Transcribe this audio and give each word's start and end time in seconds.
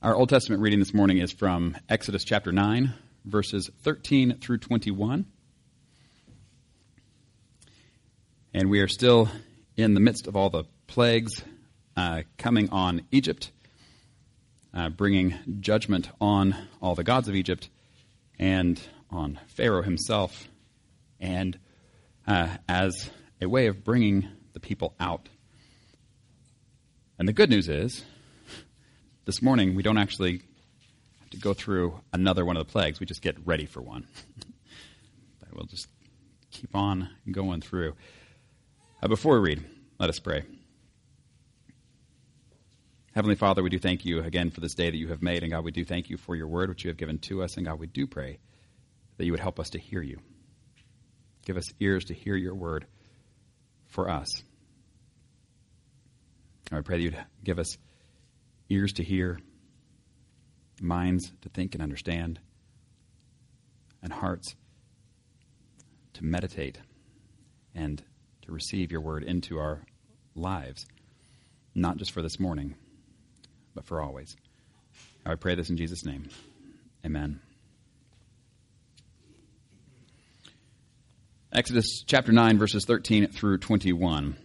Our 0.00 0.14
Old 0.14 0.28
Testament 0.28 0.62
reading 0.62 0.78
this 0.78 0.94
morning 0.94 1.18
is 1.18 1.32
from 1.32 1.76
Exodus 1.88 2.22
chapter 2.22 2.52
9, 2.52 2.94
verses 3.24 3.68
13 3.82 4.38
through 4.38 4.58
21. 4.58 5.26
And 8.54 8.70
we 8.70 8.78
are 8.78 8.86
still 8.86 9.28
in 9.76 9.94
the 9.94 10.00
midst 10.00 10.28
of 10.28 10.36
all 10.36 10.50
the 10.50 10.62
plagues 10.86 11.42
uh, 11.96 12.22
coming 12.36 12.70
on 12.70 13.06
Egypt, 13.10 13.50
uh, 14.72 14.88
bringing 14.88 15.34
judgment 15.58 16.08
on 16.20 16.54
all 16.80 16.94
the 16.94 17.02
gods 17.02 17.26
of 17.26 17.34
Egypt 17.34 17.68
and 18.38 18.80
on 19.10 19.40
Pharaoh 19.48 19.82
himself, 19.82 20.46
and 21.18 21.58
uh, 22.24 22.46
as 22.68 23.10
a 23.42 23.48
way 23.48 23.66
of 23.66 23.82
bringing 23.82 24.28
the 24.52 24.60
people 24.60 24.94
out. 25.00 25.28
And 27.18 27.26
the 27.26 27.32
good 27.32 27.50
news 27.50 27.68
is 27.68 28.04
this 29.28 29.42
morning, 29.42 29.74
we 29.74 29.82
don't 29.82 29.98
actually 29.98 30.40
have 31.20 31.28
to 31.28 31.36
go 31.36 31.52
through 31.52 32.00
another 32.14 32.46
one 32.46 32.56
of 32.56 32.66
the 32.66 32.72
plagues. 32.72 32.98
We 32.98 33.04
just 33.04 33.20
get 33.20 33.36
ready 33.46 33.66
for 33.66 33.82
one. 33.82 34.06
but 35.40 35.54
we'll 35.54 35.66
just 35.66 35.86
keep 36.50 36.74
on 36.74 37.10
going 37.30 37.60
through. 37.60 37.92
Uh, 39.02 39.08
before 39.08 39.38
we 39.38 39.50
read, 39.50 39.64
let 40.00 40.08
us 40.08 40.18
pray. 40.18 40.44
Heavenly 43.14 43.34
Father, 43.34 43.62
we 43.62 43.68
do 43.68 43.78
thank 43.78 44.06
you 44.06 44.22
again 44.22 44.50
for 44.50 44.60
this 44.60 44.74
day 44.74 44.88
that 44.88 44.96
you 44.96 45.08
have 45.08 45.20
made. 45.20 45.42
And 45.42 45.52
God, 45.52 45.62
we 45.62 45.72
do 45.72 45.84
thank 45.84 46.08
you 46.08 46.16
for 46.16 46.34
your 46.34 46.48
word 46.48 46.70
which 46.70 46.84
you 46.84 46.88
have 46.88 46.96
given 46.96 47.18
to 47.18 47.42
us. 47.42 47.58
And 47.58 47.66
God, 47.66 47.78
we 47.78 47.86
do 47.86 48.06
pray 48.06 48.38
that 49.18 49.26
you 49.26 49.32
would 49.32 49.40
help 49.40 49.60
us 49.60 49.68
to 49.70 49.78
hear 49.78 50.00
you. 50.00 50.20
Give 51.44 51.58
us 51.58 51.70
ears 51.80 52.06
to 52.06 52.14
hear 52.14 52.34
your 52.34 52.54
word 52.54 52.86
for 53.88 54.08
us. 54.08 54.42
I 56.72 56.80
pray 56.80 56.96
that 56.96 57.02
you'd 57.02 57.24
give 57.44 57.58
us 57.58 57.76
ears 58.70 58.92
to 58.94 59.02
hear, 59.02 59.38
minds 60.80 61.32
to 61.42 61.48
think 61.48 61.74
and 61.74 61.82
understand, 61.82 62.38
and 64.02 64.12
hearts 64.12 64.54
to 66.14 66.24
meditate 66.24 66.78
and 67.74 68.02
to 68.42 68.52
receive 68.52 68.92
your 68.92 69.00
word 69.00 69.22
into 69.22 69.58
our 69.58 69.82
lives, 70.34 70.86
not 71.74 71.96
just 71.96 72.12
for 72.12 72.22
this 72.22 72.38
morning, 72.38 72.74
but 73.74 73.84
for 73.84 74.00
always. 74.00 74.36
I 75.24 75.34
pray 75.34 75.54
this 75.54 75.70
in 75.70 75.76
Jesus' 75.76 76.04
name. 76.04 76.28
Amen. 77.04 77.40
Exodus 81.52 82.02
chapter 82.06 82.32
9, 82.32 82.58
verses 82.58 82.84
13 82.84 83.28
through 83.28 83.58
21. 83.58 84.36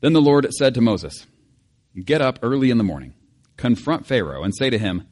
Then 0.00 0.12
the 0.12 0.20
Lord 0.20 0.46
said 0.54 0.74
to 0.74 0.80
Moses, 0.80 1.26
Get 2.02 2.20
up 2.20 2.38
early 2.42 2.70
in 2.70 2.78
the 2.78 2.84
morning 2.84 3.14
confront 3.56 4.06
Pharaoh 4.06 4.42
and 4.42 4.54
say 4.54 4.70
to 4.70 4.78
him, 4.78 5.06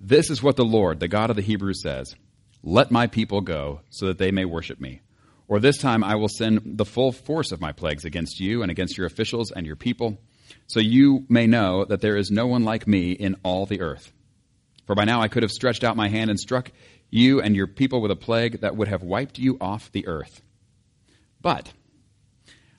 This 0.00 0.30
is 0.30 0.42
what 0.42 0.56
the 0.56 0.64
Lord, 0.64 1.00
the 1.00 1.08
God 1.08 1.30
of 1.30 1.36
the 1.36 1.42
Hebrews, 1.42 1.82
says 1.82 2.14
Let 2.62 2.90
my 2.90 3.06
people 3.06 3.40
go 3.40 3.80
so 3.90 4.06
that 4.06 4.18
they 4.18 4.30
may 4.30 4.44
worship 4.44 4.80
me. 4.80 5.00
Or 5.48 5.60
this 5.60 5.78
time 5.78 6.02
I 6.02 6.16
will 6.16 6.28
send 6.28 6.76
the 6.76 6.84
full 6.84 7.12
force 7.12 7.52
of 7.52 7.60
my 7.60 7.72
plagues 7.72 8.04
against 8.04 8.40
you 8.40 8.62
and 8.62 8.70
against 8.70 8.98
your 8.98 9.06
officials 9.06 9.52
and 9.52 9.64
your 9.64 9.76
people, 9.76 10.18
so 10.66 10.80
you 10.80 11.24
may 11.28 11.46
know 11.46 11.84
that 11.84 12.00
there 12.00 12.16
is 12.16 12.30
no 12.30 12.46
one 12.46 12.64
like 12.64 12.86
me 12.86 13.12
in 13.12 13.36
all 13.42 13.66
the 13.66 13.80
earth. 13.80 14.12
For 14.86 14.94
by 14.94 15.04
now 15.04 15.20
I 15.20 15.28
could 15.28 15.42
have 15.42 15.52
stretched 15.52 15.84
out 15.84 15.96
my 15.96 16.08
hand 16.08 16.30
and 16.30 16.38
struck 16.38 16.70
you 17.10 17.40
and 17.40 17.54
your 17.54 17.66
people 17.66 18.00
with 18.00 18.10
a 18.10 18.16
plague 18.16 18.60
that 18.60 18.76
would 18.76 18.88
have 18.88 19.02
wiped 19.02 19.38
you 19.38 19.56
off 19.60 19.92
the 19.92 20.06
earth. 20.06 20.42
But 21.40 21.72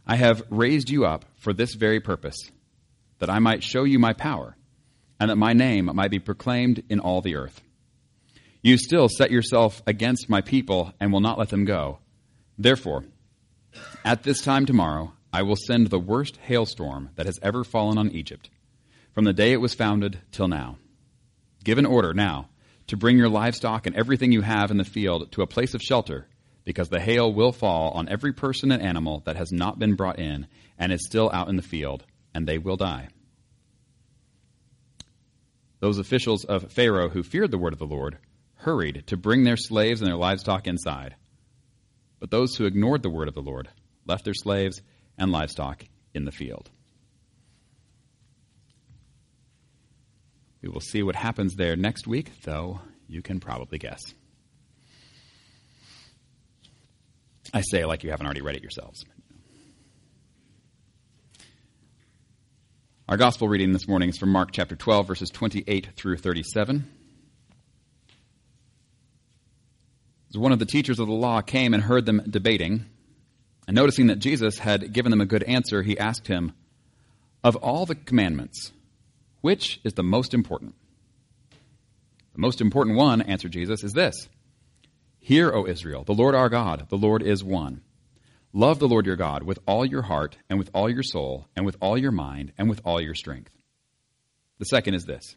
I 0.05 0.15
have 0.15 0.43
raised 0.49 0.89
you 0.89 1.05
up 1.05 1.25
for 1.35 1.53
this 1.53 1.73
very 1.73 1.99
purpose, 1.99 2.37
that 3.19 3.29
I 3.29 3.39
might 3.39 3.63
show 3.63 3.83
you 3.83 3.99
my 3.99 4.13
power 4.13 4.55
and 5.19 5.29
that 5.29 5.35
my 5.35 5.53
name 5.53 5.89
might 5.93 6.11
be 6.11 6.19
proclaimed 6.19 6.83
in 6.89 6.99
all 6.99 7.21
the 7.21 7.35
earth. 7.35 7.61
You 8.61 8.77
still 8.77 9.07
set 9.07 9.31
yourself 9.31 9.81
against 9.87 10.29
my 10.29 10.41
people 10.41 10.93
and 10.99 11.11
will 11.11 11.21
not 11.21 11.37
let 11.37 11.49
them 11.49 11.65
go. 11.65 11.99
Therefore, 12.57 13.05
at 14.03 14.23
this 14.23 14.41
time 14.41 14.65
tomorrow, 14.65 15.13
I 15.31 15.43
will 15.43 15.55
send 15.55 15.87
the 15.87 15.99
worst 15.99 16.37
hailstorm 16.37 17.11
that 17.15 17.25
has 17.25 17.39
ever 17.41 17.63
fallen 17.63 17.97
on 17.97 18.11
Egypt, 18.11 18.49
from 19.13 19.25
the 19.25 19.33
day 19.33 19.51
it 19.51 19.61
was 19.61 19.73
founded 19.73 20.19
till 20.31 20.47
now. 20.47 20.77
Give 21.63 21.77
an 21.77 21.85
order 21.85 22.13
now 22.13 22.49
to 22.87 22.97
bring 22.97 23.17
your 23.17 23.29
livestock 23.29 23.85
and 23.85 23.95
everything 23.95 24.31
you 24.31 24.41
have 24.41 24.71
in 24.71 24.77
the 24.77 24.83
field 24.83 25.31
to 25.33 25.41
a 25.41 25.47
place 25.47 25.73
of 25.73 25.81
shelter, 25.81 26.27
because 26.63 26.89
the 26.89 26.99
hail 26.99 27.31
will 27.31 27.51
fall 27.51 27.91
on 27.91 28.09
every 28.09 28.33
person 28.33 28.71
and 28.71 28.81
animal 28.81 29.21
that 29.25 29.35
has 29.35 29.51
not 29.51 29.77
been 29.79 29.95
brought 29.95 30.19
in 30.19 30.47
and 30.77 30.91
is 30.91 31.05
still 31.05 31.29
out 31.31 31.49
in 31.49 31.55
the 31.55 31.61
field, 31.61 32.03
and 32.33 32.47
they 32.47 32.57
will 32.57 32.77
die. 32.77 33.09
Those 35.79 35.99
officials 35.99 36.43
of 36.43 36.71
Pharaoh 36.71 37.09
who 37.09 37.23
feared 37.23 37.51
the 37.51 37.57
word 37.57 37.73
of 37.73 37.79
the 37.79 37.85
Lord 37.85 38.17
hurried 38.55 39.03
to 39.07 39.17
bring 39.17 39.43
their 39.43 39.57
slaves 39.57 40.01
and 40.01 40.09
their 40.09 40.17
livestock 40.17 40.67
inside. 40.67 41.15
But 42.19 42.31
those 42.31 42.55
who 42.55 42.65
ignored 42.65 43.03
the 43.03 43.09
word 43.09 43.27
of 43.27 43.35
the 43.35 43.41
Lord 43.41 43.69
left 44.05 44.25
their 44.25 44.33
slaves 44.33 44.81
and 45.17 45.31
livestock 45.31 45.83
in 46.13 46.25
the 46.25 46.31
field. 46.31 46.69
We 50.61 50.69
will 50.69 50.81
see 50.81 51.03
what 51.03 51.15
happens 51.15 51.55
there 51.55 51.75
next 51.75 52.07
week, 52.07 52.41
though 52.41 52.81
you 53.07 53.21
can 53.21 53.39
probably 53.39 53.77
guess. 53.77 54.01
I 57.53 57.61
say 57.61 57.85
like 57.85 58.03
you 58.03 58.09
haven't 58.09 58.25
already 58.25 58.41
read 58.41 58.55
it 58.55 58.63
yourselves. 58.63 59.05
Our 63.09 63.15
gospel 63.15 63.47
reading 63.47 63.71
this 63.71 63.87
morning 63.87 64.09
is 64.09 64.17
from 64.17 64.33
Mark 64.33 64.49
chapter 64.51 64.75
12, 64.75 65.07
verses 65.07 65.29
28 65.29 65.95
through 65.95 66.17
37. 66.17 66.91
As 70.29 70.37
one 70.37 70.51
of 70.51 70.59
the 70.59 70.65
teachers 70.65 70.99
of 70.99 71.07
the 71.07 71.13
law 71.13 71.39
came 71.39 71.73
and 71.73 71.81
heard 71.81 72.05
them 72.05 72.21
debating, 72.29 72.83
and 73.65 73.75
noticing 73.75 74.07
that 74.07 74.19
Jesus 74.19 74.59
had 74.59 74.91
given 74.91 75.11
them 75.11 75.21
a 75.21 75.25
good 75.25 75.43
answer, 75.43 75.83
he 75.83 75.97
asked 75.97 76.27
him, 76.27 76.51
Of 77.45 77.55
all 77.55 77.85
the 77.85 77.95
commandments, 77.95 78.73
which 79.39 79.79
is 79.85 79.93
the 79.93 80.03
most 80.03 80.33
important? 80.33 80.75
The 82.33 82.41
most 82.41 82.59
important 82.59 82.97
one, 82.97 83.21
answered 83.21 83.53
Jesus, 83.53 83.85
is 83.85 83.93
this 83.93 84.27
Hear, 85.21 85.53
O 85.53 85.65
Israel, 85.65 86.03
the 86.03 86.13
Lord 86.13 86.35
our 86.35 86.49
God, 86.49 86.87
the 86.89 86.97
Lord 86.97 87.23
is 87.23 87.41
one. 87.41 87.83
Love 88.53 88.79
the 88.79 88.87
Lord 88.87 89.05
your 89.05 89.15
God 89.15 89.43
with 89.43 89.59
all 89.67 89.85
your 89.85 90.03
heart 90.03 90.37
and 90.49 90.57
with 90.57 90.69
all 90.73 90.89
your 90.89 91.03
soul 91.03 91.47
and 91.55 91.65
with 91.65 91.75
all 91.81 91.97
your 91.97 92.11
mind 92.11 92.53
and 92.57 92.69
with 92.69 92.81
all 92.85 93.01
your 93.01 93.15
strength. 93.15 93.51
The 94.59 94.65
second 94.65 94.93
is 94.93 95.05
this 95.05 95.35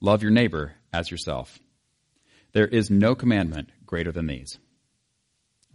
love 0.00 0.22
your 0.22 0.30
neighbor 0.30 0.74
as 0.92 1.10
yourself. 1.10 1.58
There 2.52 2.66
is 2.66 2.90
no 2.90 3.14
commandment 3.14 3.70
greater 3.84 4.12
than 4.12 4.26
these. 4.26 4.58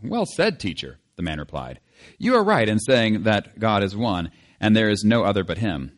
Well 0.03 0.25
said, 0.25 0.59
teacher, 0.59 0.97
the 1.15 1.23
man 1.23 1.39
replied. 1.39 1.79
You 2.17 2.35
are 2.35 2.43
right 2.43 2.67
in 2.67 2.79
saying 2.79 3.23
that 3.23 3.59
God 3.59 3.83
is 3.83 3.95
one, 3.95 4.31
and 4.59 4.75
there 4.75 4.89
is 4.89 5.03
no 5.03 5.23
other 5.23 5.43
but 5.43 5.59
him. 5.59 5.91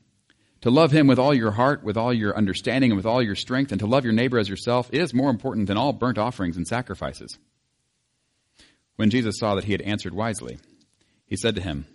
To 0.61 0.69
love 0.69 0.91
him 0.91 1.07
with 1.07 1.19
all 1.19 1.33
your 1.33 1.51
heart, 1.51 1.83
with 1.83 1.97
all 1.97 2.13
your 2.13 2.35
understanding, 2.35 2.91
and 2.91 2.97
with 2.97 3.05
all 3.05 3.21
your 3.21 3.35
strength, 3.35 3.71
and 3.71 3.79
to 3.79 3.87
love 3.87 4.03
your 4.03 4.13
neighbor 4.13 4.39
as 4.39 4.49
yourself 4.49 4.89
is 4.93 5.13
more 5.13 5.29
important 5.29 5.67
than 5.67 5.77
all 5.77 5.93
burnt 5.93 6.17
offerings 6.17 6.57
and 6.57 6.67
sacrifices. 6.67 7.37
When 8.95 9.09
Jesus 9.09 9.35
saw 9.39 9.55
that 9.55 9.63
he 9.63 9.71
had 9.71 9.81
answered 9.81 10.13
wisely, 10.13 10.57
he 11.25 11.35
said 11.35 11.55
to 11.55 11.61
him, 11.61 11.85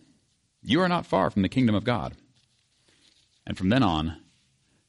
You 0.62 0.81
are 0.81 0.88
not 0.88 1.06
far 1.06 1.31
from 1.31 1.42
the 1.42 1.48
kingdom 1.48 1.75
of 1.75 1.84
God. 1.84 2.16
And 3.47 3.56
from 3.56 3.69
then 3.69 3.82
on, 3.82 4.20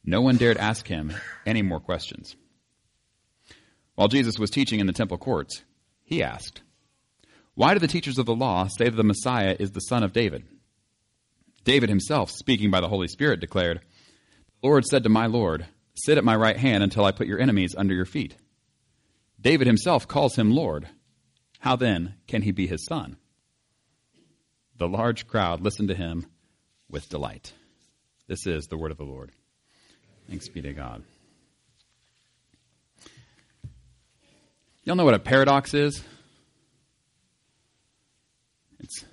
no 0.03 0.21
one 0.21 0.37
dared 0.37 0.57
ask 0.57 0.87
him 0.87 1.13
any 1.45 1.61
more 1.61 1.79
questions. 1.79 2.35
While 3.95 4.07
Jesus 4.07 4.39
was 4.39 4.49
teaching 4.49 4.79
in 4.79 4.87
the 4.87 4.93
temple 4.93 5.17
courts, 5.17 5.61
he 6.03 6.23
asked, 6.23 6.61
Why 7.53 7.73
do 7.73 7.79
the 7.79 7.87
teachers 7.87 8.17
of 8.17 8.25
the 8.25 8.35
law 8.35 8.67
say 8.67 8.85
that 8.85 8.95
the 8.95 9.03
Messiah 9.03 9.55
is 9.59 9.71
the 9.71 9.81
son 9.81 10.03
of 10.03 10.13
David? 10.13 10.45
David 11.63 11.89
himself, 11.89 12.31
speaking 12.31 12.71
by 12.71 12.81
the 12.81 12.87
Holy 12.87 13.07
Spirit, 13.07 13.39
declared, 13.39 13.81
The 14.61 14.67
Lord 14.67 14.85
said 14.85 15.03
to 15.03 15.09
my 15.09 15.27
Lord, 15.27 15.67
Sit 15.93 16.17
at 16.17 16.23
my 16.23 16.35
right 16.35 16.57
hand 16.57 16.81
until 16.81 17.05
I 17.05 17.11
put 17.11 17.27
your 17.27 17.39
enemies 17.39 17.75
under 17.77 17.94
your 17.94 18.05
feet. 18.05 18.35
David 19.39 19.67
himself 19.67 20.07
calls 20.07 20.35
him 20.35 20.51
Lord. 20.51 20.88
How 21.59 21.75
then 21.75 22.15
can 22.27 22.41
he 22.41 22.51
be 22.51 22.67
his 22.67 22.85
son? 22.85 23.17
The 24.77 24.88
large 24.88 25.27
crowd 25.27 25.61
listened 25.61 25.89
to 25.89 25.95
him 25.95 26.25
with 26.89 27.09
delight. 27.09 27.53
This 28.27 28.47
is 28.47 28.67
the 28.67 28.77
word 28.77 28.91
of 28.91 28.97
the 28.97 29.03
Lord. 29.03 29.31
Thanks 30.29 30.47
be 30.47 30.61
to 30.61 30.73
God. 30.73 31.03
Y'all 34.83 34.95
know 34.95 35.06
what 35.06 35.13
a 35.13 35.19
paradox 35.19 35.73
is? 35.73 36.01
It's 38.79 39.03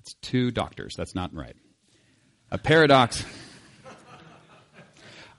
it's 0.00 0.14
two 0.14 0.50
doctors. 0.50 0.96
That's 0.96 1.14
not 1.14 1.34
right. 1.34 1.56
A 2.50 2.58
paradox. 2.58 3.24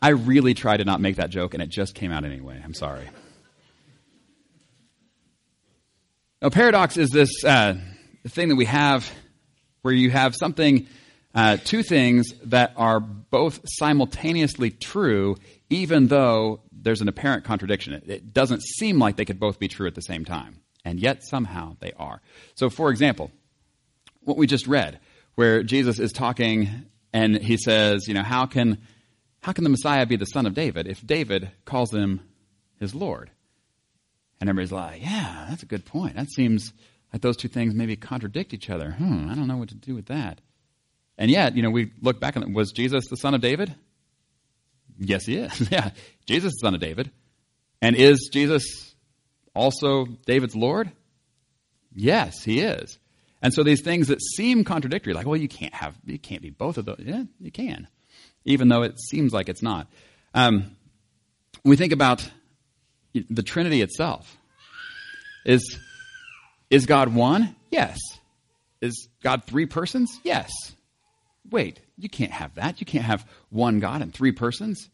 I 0.02 0.10
really 0.10 0.54
tried 0.54 0.78
to 0.78 0.86
not 0.86 1.02
make 1.02 1.18
that 1.18 1.30
joke, 1.30 1.54
and 1.54 1.62
it 1.62 1.70
just 1.70 1.96
came 1.96 2.12
out 2.12 2.24
anyway. 2.24 2.62
I'm 2.64 2.74
sorry. 2.74 3.10
A 6.42 6.50
paradox 6.50 6.98
is 6.98 7.12
this 7.12 7.44
uh, 7.44 7.76
thing 8.28 8.50
that 8.50 8.56
we 8.56 8.66
have 8.66 9.12
where 9.84 9.94
you 9.94 10.10
have 10.12 10.36
something 10.36 10.88
Uh, 11.34 11.56
two 11.56 11.82
things 11.82 12.34
that 12.44 12.74
are 12.76 13.00
both 13.00 13.62
simultaneously 13.64 14.70
true, 14.70 15.38
even 15.70 16.08
though 16.08 16.60
there's 16.74 17.00
an 17.00 17.08
apparent 17.08 17.46
contradiction. 17.46 17.94
It, 17.94 18.10
it 18.10 18.34
doesn't 18.34 18.62
seem 18.62 19.00
like 19.00 19.16
they 19.16 19.24
could 19.24 19.40
both 19.40 19.58
be 19.58 19.70
true 19.70 19.88
at 19.88 19.96
the 19.96 20.02
same 20.02 20.26
time, 20.26 20.60
and 20.84 21.00
yet 21.00 21.24
somehow 21.24 21.78
they 21.80 21.94
are. 21.94 22.22
So, 22.56 22.70
for 22.70 22.92
example, 22.92 23.32
what 24.26 24.36
we 24.36 24.46
just 24.46 24.68
read, 24.68 25.00
where 25.36 25.64
Jesus 25.64 26.00
is 26.00 26.12
talking 26.12 26.68
and 27.14 27.38
he 27.38 27.56
says, 27.56 28.10
you 28.10 28.14
know, 28.14 28.24
how 28.24 28.46
can, 28.46 28.78
how 29.42 29.54
can 29.54 29.64
the 29.64 29.70
Messiah 29.70 30.06
be 30.06 30.18
the 30.18 30.26
son 30.26 30.46
of 30.46 30.54
David 30.54 30.86
if 30.86 31.00
David 31.08 31.50
calls 31.64 31.94
him 31.94 32.20
his 32.78 32.94
Lord? 32.94 33.32
And 34.42 34.50
everybody's 34.50 34.72
like, 34.72 35.04
yeah, 35.04 35.46
that's 35.48 35.62
a 35.62 35.68
good 35.68 35.86
point. 35.86 36.16
That 36.16 36.30
seems 36.32 36.74
like 37.14 37.22
those 37.22 37.38
two 37.38 37.48
things 37.48 37.76
maybe 37.76 37.96
contradict 37.96 38.54
each 38.54 38.72
other. 38.72 38.92
Hmm, 38.92 39.30
I 39.30 39.36
don't 39.36 39.48
know 39.48 39.58
what 39.58 39.70
to 39.70 39.76
do 39.76 39.94
with 39.94 40.08
that. 40.08 40.42
And 41.18 41.30
yet, 41.30 41.56
you 41.56 41.62
know, 41.62 41.70
we 41.70 41.92
look 42.02 42.20
back 42.20 42.36
and. 42.36 42.56
Was 42.56 42.72
Jesus 42.72 43.08
the 43.08 43.18
son 43.18 43.36
of 43.36 43.42
David? 43.42 43.76
Yes, 44.98 45.26
he 45.26 45.38
is. 45.38 45.72
yeah, 45.72 45.92
Jesus 46.26 46.54
is 46.54 46.60
the 46.60 46.68
son 46.68 46.74
of 46.74 46.82
David. 46.82 47.12
And 47.84 47.96
is 47.96 48.30
Jesus 48.34 48.96
also 49.54 50.06
David's 50.26 50.56
Lord? 50.56 50.92
Yes, 51.94 52.44
he 52.44 52.62
is. 52.62 52.98
And 53.44 53.54
so 53.54 53.64
these 53.64 53.82
things 53.82 54.08
that 54.08 54.22
seem 54.22 54.64
contradictory, 54.64 55.14
like, 55.14 55.28
well, 55.28 55.38
you 55.38 55.48
can't 55.48 55.74
have, 55.74 55.96
you 56.06 56.18
can't 56.18 56.42
be 56.42 56.50
both 56.50 56.80
of 56.80 56.86
those. 56.86 57.00
Yeah, 57.00 57.24
you 57.40 57.52
can, 57.52 57.88
even 58.46 58.70
though 58.70 58.82
it 58.82 59.00
seems 59.00 59.34
like 59.34 59.50
it's 59.50 59.62
not. 59.62 59.88
Um, 60.34 60.76
we 61.64 61.76
think 61.76 61.94
about 61.94 62.28
the 63.14 63.44
Trinity 63.44 63.82
itself. 63.82 64.38
Is, 65.46 65.78
is 66.70 66.86
God 66.86 67.14
one? 67.14 67.56
Yes. 67.70 68.00
Is 68.82 69.10
God 69.24 69.44
three 69.46 69.66
persons? 69.66 70.20
Yes 70.24 70.52
wait, 71.52 71.82
you 71.98 72.10
can't 72.10 72.32
have 72.32 72.56
that. 72.56 72.80
You 72.80 72.86
can't 72.86 73.06
have 73.06 73.28
one 73.50 73.80
God 73.80 74.02
and 74.02 74.14
three 74.14 74.32
persons. 74.32 74.90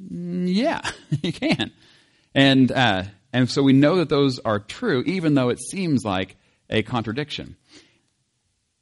Mm, 0.00 0.46
yeah, 0.46 0.80
you 1.22 1.32
can. 1.32 1.72
And, 2.34 2.70
uh, 2.70 3.04
and 3.32 3.50
so 3.50 3.62
we 3.62 3.72
know 3.72 3.96
that 3.96 4.08
those 4.08 4.38
are 4.38 4.60
true, 4.60 5.02
even 5.06 5.34
though 5.34 5.48
it 5.48 5.58
seems 5.60 6.04
like 6.04 6.36
a 6.70 6.82
contradiction. 6.82 7.56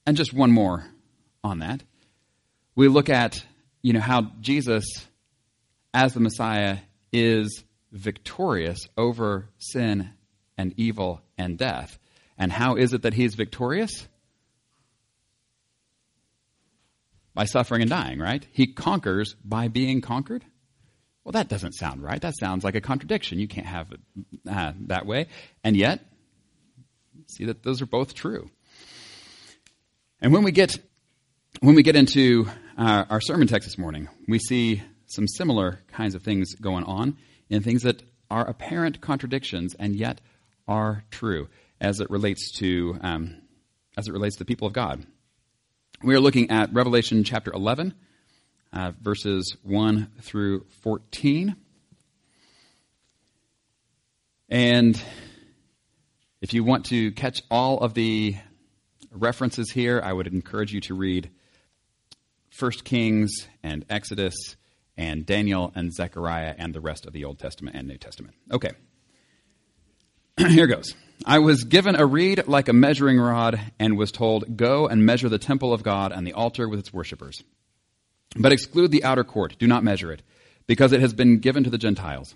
And 0.07 0.17
just 0.17 0.33
one 0.33 0.53
more 0.53 0.85
on 1.43 1.61
that. 1.61 1.83
We 2.77 2.89
look 2.89 3.09
at, 3.09 3.45
you 3.83 3.93
know, 3.93 4.01
how 4.01 4.31
Jesus, 4.41 4.85
as 5.95 6.13
the 6.13 6.21
Messiah, 6.21 6.79
is 7.13 7.65
victorious 7.93 8.89
over 8.97 9.49
sin 9.59 10.11
and 10.57 10.75
evil 10.77 11.21
and 11.39 11.59
death. 11.59 11.99
And 12.39 12.53
how 12.53 12.77
is 12.77 12.93
it 12.93 13.03
that 13.03 13.15
he's 13.15 13.35
victorious? 13.35 14.07
by 17.37 17.45
suffering 17.45 17.83
and 17.83 17.91
dying, 17.91 18.19
right? 18.19 18.45
He 18.51 18.67
conquers 18.67 19.37
by 19.45 19.69
being 19.69 20.01
conquered. 20.01 20.43
Well, 21.23 21.33
that 21.33 21.49
doesn't 21.49 21.75
sound 21.75 22.03
right. 22.03 22.21
That 22.21 22.35
sounds 22.35 22.65
like 22.65 22.75
a 22.75 22.81
contradiction. 22.81 23.39
You 23.39 23.47
can't 23.47 23.67
have 23.67 23.93
it 23.93 24.01
uh, 24.51 24.73
that 24.87 25.05
way. 25.05 25.27
And 25.63 25.77
yet, 25.77 26.01
see 27.29 27.45
that 27.45 27.63
those 27.63 27.83
are 27.83 27.87
both 27.87 28.15
true. 28.15 28.51
And 30.21 30.33
when 30.33 30.45
we 30.45 30.51
get 30.51 30.79
when 31.61 31.75
we 31.75 31.83
get 31.83 31.95
into 31.95 32.49
uh, 32.79 33.05
our 33.11 33.21
sermon 33.21 33.49
text 33.49 33.69
this 33.69 33.77
morning, 33.77 34.09
we 34.27 34.39
see 34.39 34.83
some 35.07 35.29
similar 35.29 35.81
kinds 35.93 36.15
of 36.15 36.23
things 36.23 36.55
going 36.55 36.85
on 36.85 37.19
in 37.49 37.63
things 37.63 37.83
that 37.83 38.03
are 38.31 38.47
apparent 38.47 39.01
contradictions 39.01 39.75
and 39.79 39.95
yet 39.95 40.21
are 40.67 41.05
true 41.11 41.49
as 41.81 42.01
it 42.01 42.11
relates 42.11 42.51
to 42.59 42.99
um, 43.03 43.37
as 43.97 44.09
it 44.09 44.13
relates 44.13 44.37
to 44.37 44.41
the 44.41 44.47
people 44.47 44.67
of 44.67 44.73
God. 44.73 45.07
We 46.03 46.15
are 46.15 46.21
looking 46.21 46.51
at 46.51 46.75
Revelation 46.75 47.25
chapter 47.25 47.51
11, 47.53 47.95
uh, 48.73 48.93
verses 49.01 49.57
1 49.63 50.11
through 50.21 50.67
14. 50.83 51.57
And 54.51 55.03
if 56.43 56.53
you 56.53 56.63
want 56.63 56.87
to 56.87 57.13
catch 57.13 57.43
all 57.51 57.81
of 57.81 57.95
the 57.95 58.37
references 59.11 59.71
here, 59.71 60.01
I 60.05 60.13
would 60.13 60.27
encourage 60.27 60.73
you 60.73 60.83
to 60.83 60.95
read 60.95 61.31
1 62.59 62.71
Kings 62.85 63.49
and 63.63 63.87
Exodus 63.89 64.35
and 64.97 65.27
Daniel 65.27 65.73
and 65.75 65.93
Zechariah 65.93 66.55
and 66.57 66.75
the 66.75 66.81
rest 66.81 67.07
of 67.07 67.13
the 67.13 67.25
Old 67.25 67.39
Testament 67.39 67.77
and 67.77 67.87
New 67.89 67.99
Testament. 67.99 68.35
Okay. 68.51 68.71
here 70.49 70.67
goes. 70.67 70.95
I 71.25 71.39
was 71.39 71.65
given 71.65 71.97
a 71.97 72.05
reed 72.05 72.47
like 72.47 72.69
a 72.69 72.75
measuring 72.75 73.19
rod 73.19 73.59
and 73.79 73.97
was 73.97 74.13
told, 74.13 74.57
Go 74.57 74.87
and 74.87 75.07
measure 75.07 75.29
the 75.29 75.39
temple 75.39 75.73
of 75.73 75.83
God 75.83 76.13
and 76.13 76.27
the 76.27 76.35
altar 76.35 76.69
with 76.69 76.79
its 76.79 76.93
worshippers. 76.93 77.43
But 78.37 78.53
exclude 78.53 78.91
the 78.91 79.05
outer 79.05 79.25
court, 79.25 79.57
do 79.59 79.67
not 79.67 79.85
measure 79.85 80.13
it, 80.13 80.23
because 80.67 80.93
it 80.93 81.01
has 81.01 81.15
been 81.15 81.39
given 81.39 81.65
to 81.65 81.71
the 81.71 81.79
Gentiles. 81.79 82.35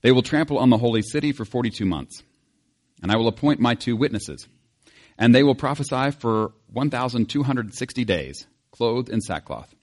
They 0.00 0.10
will 0.10 0.22
trample 0.22 0.58
on 0.58 0.70
the 0.70 0.78
holy 0.78 1.02
city 1.02 1.32
for 1.32 1.44
42 1.44 1.84
months. 1.84 2.22
And 3.02 3.12
I 3.12 3.16
will 3.16 3.28
appoint 3.28 3.60
my 3.60 3.74
two 3.74 3.96
witnesses, 3.96 4.48
and 5.18 5.34
they 5.34 5.42
will 5.42 5.54
prophesy 5.54 6.10
for 6.12 6.52
1,260 6.72 8.04
days, 8.04 8.46
clothed 8.72 9.08
in 9.08 9.20
sackcloth. 9.20 9.74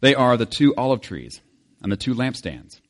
They 0.00 0.14
are 0.14 0.36
the 0.36 0.46
two 0.46 0.74
olive 0.76 1.00
trees 1.00 1.40
and 1.82 1.90
the 1.90 1.96
two 1.96 2.14
lampstands, 2.14 2.80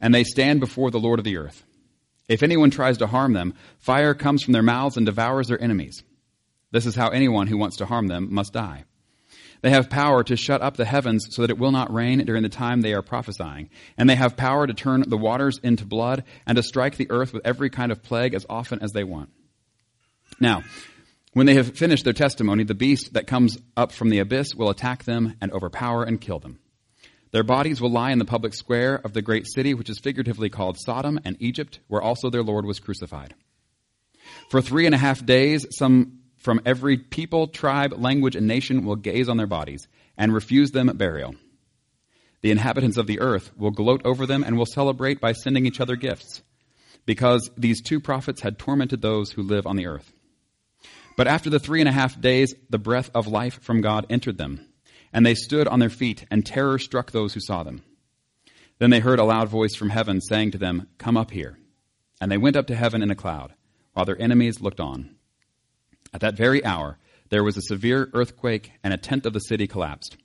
and 0.00 0.14
they 0.14 0.24
stand 0.24 0.60
before 0.60 0.90
the 0.90 1.00
Lord 1.00 1.18
of 1.18 1.24
the 1.24 1.36
earth. 1.36 1.64
If 2.28 2.42
anyone 2.42 2.70
tries 2.70 2.98
to 2.98 3.06
harm 3.06 3.32
them, 3.32 3.54
fire 3.78 4.14
comes 4.14 4.42
from 4.42 4.52
their 4.52 4.62
mouths 4.62 4.96
and 4.96 5.06
devours 5.06 5.48
their 5.48 5.62
enemies. 5.62 6.02
This 6.70 6.84
is 6.84 6.94
how 6.94 7.08
anyone 7.08 7.46
who 7.46 7.56
wants 7.56 7.78
to 7.78 7.86
harm 7.86 8.06
them 8.06 8.32
must 8.32 8.52
die. 8.52 8.84
They 9.60 9.70
have 9.70 9.90
power 9.90 10.22
to 10.24 10.36
shut 10.36 10.62
up 10.62 10.76
the 10.76 10.84
heavens 10.84 11.26
so 11.30 11.42
that 11.42 11.50
it 11.50 11.58
will 11.58 11.72
not 11.72 11.92
rain 11.92 12.24
during 12.24 12.42
the 12.42 12.48
time 12.48 12.80
they 12.80 12.94
are 12.94 13.02
prophesying. 13.02 13.70
And 13.96 14.08
they 14.08 14.14
have 14.14 14.36
power 14.36 14.66
to 14.66 14.74
turn 14.74 15.02
the 15.08 15.16
waters 15.16 15.58
into 15.62 15.84
blood 15.84 16.24
and 16.46 16.56
to 16.56 16.62
strike 16.62 16.96
the 16.96 17.10
earth 17.10 17.32
with 17.32 17.46
every 17.46 17.70
kind 17.70 17.90
of 17.90 18.02
plague 18.02 18.34
as 18.34 18.46
often 18.48 18.80
as 18.82 18.92
they 18.92 19.04
want. 19.04 19.30
Now, 20.38 20.62
when 21.38 21.46
they 21.46 21.54
have 21.54 21.78
finished 21.78 22.02
their 22.02 22.12
testimony, 22.12 22.64
the 22.64 22.74
beast 22.74 23.12
that 23.12 23.28
comes 23.28 23.56
up 23.76 23.92
from 23.92 24.08
the 24.08 24.18
abyss 24.18 24.56
will 24.56 24.70
attack 24.70 25.04
them 25.04 25.36
and 25.40 25.52
overpower 25.52 26.02
and 26.02 26.20
kill 26.20 26.40
them. 26.40 26.58
Their 27.30 27.44
bodies 27.44 27.80
will 27.80 27.92
lie 27.92 28.10
in 28.10 28.18
the 28.18 28.24
public 28.24 28.54
square 28.54 28.96
of 28.96 29.12
the 29.12 29.22
great 29.22 29.46
city, 29.46 29.72
which 29.72 29.88
is 29.88 30.00
figuratively 30.00 30.48
called 30.48 30.80
Sodom 30.80 31.20
and 31.24 31.36
Egypt, 31.38 31.78
where 31.86 32.02
also 32.02 32.28
their 32.28 32.42
Lord 32.42 32.66
was 32.66 32.80
crucified. 32.80 33.36
For 34.50 34.60
three 34.60 34.84
and 34.84 34.96
a 34.96 34.98
half 34.98 35.24
days, 35.24 35.64
some 35.70 36.22
from 36.38 36.60
every 36.66 36.96
people, 36.96 37.46
tribe, 37.46 37.92
language, 37.96 38.34
and 38.34 38.48
nation 38.48 38.84
will 38.84 38.96
gaze 38.96 39.28
on 39.28 39.36
their 39.36 39.46
bodies 39.46 39.86
and 40.16 40.34
refuse 40.34 40.72
them 40.72 40.88
burial. 40.88 41.36
The 42.40 42.50
inhabitants 42.50 42.96
of 42.96 43.06
the 43.06 43.20
earth 43.20 43.52
will 43.56 43.70
gloat 43.70 44.02
over 44.04 44.26
them 44.26 44.42
and 44.42 44.58
will 44.58 44.66
celebrate 44.66 45.20
by 45.20 45.34
sending 45.34 45.66
each 45.66 45.80
other 45.80 45.94
gifts, 45.94 46.42
because 47.06 47.48
these 47.56 47.80
two 47.80 48.00
prophets 48.00 48.40
had 48.40 48.58
tormented 48.58 49.02
those 49.02 49.30
who 49.30 49.44
live 49.44 49.64
on 49.64 49.76
the 49.76 49.86
earth. 49.86 50.12
But 51.18 51.26
after 51.26 51.50
the 51.50 51.60
three 51.60 51.80
and 51.80 51.88
a 51.88 51.92
half 51.92 52.18
days, 52.18 52.54
the 52.70 52.78
breath 52.78 53.10
of 53.14 53.26
life 53.26 53.62
from 53.62 53.82
God 53.82 54.06
entered 54.08 54.38
them 54.38 54.68
and 55.12 55.24
they 55.24 55.34
stood 55.34 55.68
on 55.68 55.80
their 55.80 55.88
feet, 55.88 56.26
and 56.30 56.44
terror 56.44 56.78
struck 56.78 57.10
those 57.10 57.34
who 57.34 57.40
saw 57.40 57.62
them. 57.62 57.82
Then 58.78 58.90
they 58.90 59.00
heard 59.00 59.18
a 59.18 59.24
loud 59.24 59.48
voice 59.48 59.74
from 59.74 59.90
heaven 59.90 60.20
saying 60.20 60.52
to 60.52 60.58
them, 60.58 60.88
Come 60.98 61.16
up 61.16 61.30
here. 61.30 61.58
And 62.20 62.30
they 62.30 62.38
went 62.38 62.56
up 62.56 62.66
to 62.68 62.76
heaven 62.76 63.02
in 63.02 63.10
a 63.10 63.16
cloud, 63.16 63.54
while 63.92 64.04
their 64.04 64.20
enemies 64.20 64.60
looked 64.60 64.80
on. 64.80 65.16
At 66.12 66.20
that 66.20 66.36
very 66.36 66.64
hour, 66.64 66.98
there 67.30 67.44
was 67.44 67.56
a 67.56 67.62
severe 67.62 68.10
earthquake, 68.12 68.72
and 68.82 68.92
a 68.92 68.98
tenth 68.98 69.26
of 69.26 69.32
the 69.32 69.40
city 69.40 69.66
collapsed. 69.66 70.16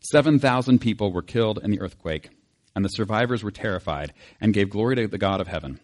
Seven 0.00 0.38
thousand 0.38 0.80
people 0.80 1.12
were 1.12 1.22
killed 1.22 1.58
in 1.62 1.70
the 1.70 1.80
earthquake, 1.80 2.30
and 2.74 2.84
the 2.84 2.90
survivors 2.90 3.42
were 3.42 3.50
terrified 3.50 4.12
and 4.40 4.54
gave 4.54 4.70
glory 4.70 4.96
to 4.96 5.08
the 5.08 5.18
God 5.18 5.40
of 5.40 5.48
heaven. 5.48 5.80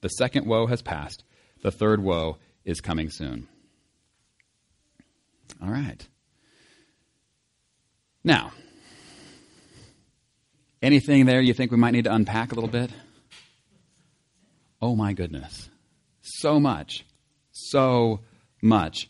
The 0.00 0.08
second 0.08 0.46
woe 0.46 0.66
has 0.66 0.82
passed, 0.82 1.24
the 1.62 1.70
third 1.70 2.02
woe 2.02 2.38
is 2.64 2.80
coming 2.80 3.10
soon. 3.10 3.48
All 5.64 5.70
right. 5.70 6.06
Now, 8.22 8.52
anything 10.82 11.24
there 11.24 11.40
you 11.40 11.54
think 11.54 11.70
we 11.70 11.78
might 11.78 11.92
need 11.92 12.04
to 12.04 12.14
unpack 12.14 12.52
a 12.52 12.54
little 12.54 12.68
bit? 12.68 12.90
Oh 14.82 14.94
my 14.94 15.14
goodness. 15.14 15.70
So 16.20 16.60
much. 16.60 17.06
So 17.52 18.20
much. 18.60 19.08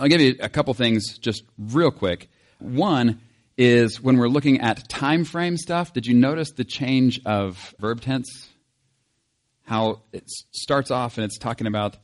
I'll 0.00 0.08
give 0.08 0.20
you 0.20 0.34
a 0.40 0.48
couple 0.48 0.74
things 0.74 1.16
just 1.18 1.44
real 1.56 1.92
quick. 1.92 2.28
One 2.58 3.20
is 3.56 4.00
when 4.00 4.16
we're 4.16 4.28
looking 4.28 4.60
at 4.60 4.88
time 4.88 5.24
frame 5.24 5.56
stuff, 5.56 5.92
did 5.92 6.06
you 6.06 6.14
notice 6.14 6.50
the 6.50 6.64
change 6.64 7.20
of 7.24 7.74
verb 7.78 8.00
tense? 8.00 8.48
How 9.62 10.02
it 10.12 10.28
starts 10.52 10.90
off 10.90 11.18
and 11.18 11.24
it's 11.24 11.38
talking 11.38 11.68
about 11.68 11.96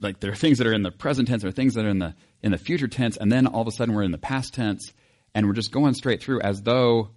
like 0.00 0.20
there 0.20 0.32
are 0.32 0.36
things 0.36 0.58
that 0.58 0.66
are 0.66 0.72
in 0.72 0.82
the 0.82 0.90
present 0.90 1.28
tense, 1.28 1.44
are 1.44 1.50
things 1.52 1.74
that 1.74 1.84
are 1.84 1.90
in 1.90 1.98
the 1.98 2.14
in 2.42 2.52
the 2.52 2.58
future 2.58 2.88
tense, 2.88 3.16
and 3.16 3.30
then 3.30 3.46
all 3.46 3.62
of 3.62 3.68
a 3.68 3.72
sudden 3.72 3.94
we're 3.94 4.02
in 4.02 4.12
the 4.12 4.18
past 4.18 4.54
tense 4.54 4.92
and 5.34 5.46
we're 5.46 5.54
just 5.54 5.72
going 5.72 5.94
straight 5.94 6.22
through 6.22 6.40
as 6.40 6.62
though 6.62 7.10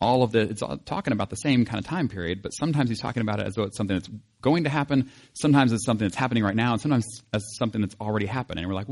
all 0.00 0.22
of 0.22 0.30
the 0.30 0.40
it's 0.40 0.62
all 0.62 0.78
talking 0.78 1.12
about 1.12 1.28
the 1.30 1.36
same 1.36 1.64
kind 1.64 1.78
of 1.78 1.84
time 1.84 2.08
period, 2.08 2.40
but 2.42 2.50
sometimes 2.50 2.88
he's 2.88 3.00
talking 3.00 3.20
about 3.20 3.40
it 3.40 3.46
as 3.46 3.54
though 3.54 3.64
it's 3.64 3.76
something 3.76 3.96
that's 3.96 4.08
going 4.40 4.64
to 4.64 4.70
happen. 4.70 5.10
Sometimes 5.34 5.72
it's 5.72 5.84
something 5.84 6.06
that's 6.06 6.16
happening 6.16 6.44
right 6.44 6.54
now, 6.54 6.72
and 6.72 6.80
sometimes 6.80 7.06
as 7.32 7.44
something 7.56 7.80
that's 7.80 7.96
already 8.00 8.26
happened. 8.26 8.60
And 8.60 8.68
we're 8.68 8.74
like, 8.74 8.86